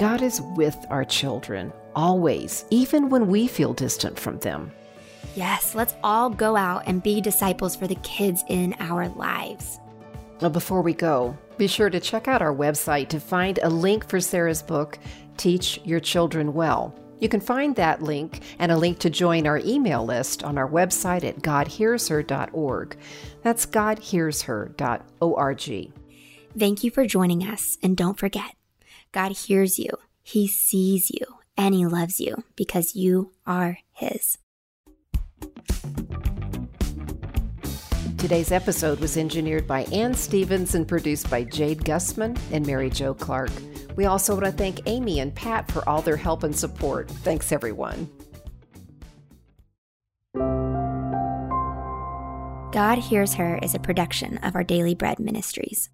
God 0.00 0.22
is 0.22 0.40
with 0.56 0.76
our 0.90 1.04
children 1.04 1.72
always, 1.94 2.64
even 2.70 3.08
when 3.08 3.28
we 3.28 3.46
feel 3.46 3.72
distant 3.72 4.18
from 4.18 4.38
them. 4.40 4.72
Yes, 5.36 5.74
let's 5.74 5.94
all 6.02 6.30
go 6.30 6.56
out 6.56 6.82
and 6.86 7.02
be 7.02 7.20
disciples 7.20 7.74
for 7.74 7.86
the 7.86 7.94
kids 7.96 8.44
in 8.48 8.74
our 8.80 9.08
lives. 9.10 9.80
Well, 10.40 10.50
before 10.50 10.82
we 10.82 10.92
go, 10.92 11.36
be 11.56 11.66
sure 11.66 11.90
to 11.90 12.00
check 12.00 12.28
out 12.28 12.42
our 12.42 12.54
website 12.54 13.08
to 13.08 13.18
find 13.20 13.58
a 13.62 13.68
link 13.68 14.08
for 14.08 14.20
Sarah's 14.20 14.62
book, 14.62 14.98
Teach 15.36 15.80
Your 15.84 16.00
Children 16.00 16.54
Well. 16.54 16.94
You 17.20 17.28
can 17.28 17.40
find 17.40 17.76
that 17.76 18.02
link 18.02 18.40
and 18.58 18.72
a 18.72 18.76
link 18.76 18.98
to 19.00 19.10
join 19.10 19.46
our 19.46 19.58
email 19.58 20.04
list 20.04 20.42
on 20.44 20.58
our 20.58 20.68
website 20.68 21.24
at 21.24 21.40
godhearsher.org. 21.40 22.96
That's 23.42 23.66
godhearsher.org. 23.66 25.92
Thank 26.56 26.84
you 26.84 26.90
for 26.90 27.06
joining 27.06 27.42
us, 27.42 27.78
and 27.82 27.96
don't 27.96 28.18
forget, 28.18 28.54
God 29.12 29.32
hears 29.32 29.78
you, 29.78 29.90
He 30.22 30.46
sees 30.46 31.10
you, 31.10 31.26
and 31.56 31.74
He 31.74 31.86
loves 31.86 32.20
you 32.20 32.44
because 32.56 32.94
you 32.94 33.32
are 33.46 33.78
His. 33.92 34.36
Today's 38.24 38.52
episode 38.52 39.00
was 39.00 39.18
engineered 39.18 39.66
by 39.66 39.82
Ann 39.92 40.14
Stevens 40.14 40.74
and 40.74 40.88
produced 40.88 41.28
by 41.28 41.44
Jade 41.44 41.80
Gussman 41.84 42.38
and 42.52 42.66
Mary 42.66 42.88
Jo 42.88 43.12
Clark. 43.12 43.50
We 43.96 44.06
also 44.06 44.32
want 44.32 44.46
to 44.46 44.50
thank 44.50 44.80
Amy 44.86 45.20
and 45.20 45.34
Pat 45.34 45.70
for 45.70 45.86
all 45.86 46.00
their 46.00 46.16
help 46.16 46.42
and 46.42 46.56
support. 46.56 47.10
Thanks, 47.10 47.52
everyone. 47.52 48.08
God 52.72 52.96
Hears 52.96 53.34
Her 53.34 53.58
is 53.58 53.74
a 53.74 53.78
production 53.78 54.38
of 54.38 54.54
our 54.54 54.64
Daily 54.64 54.94
Bread 54.94 55.18
Ministries. 55.18 55.90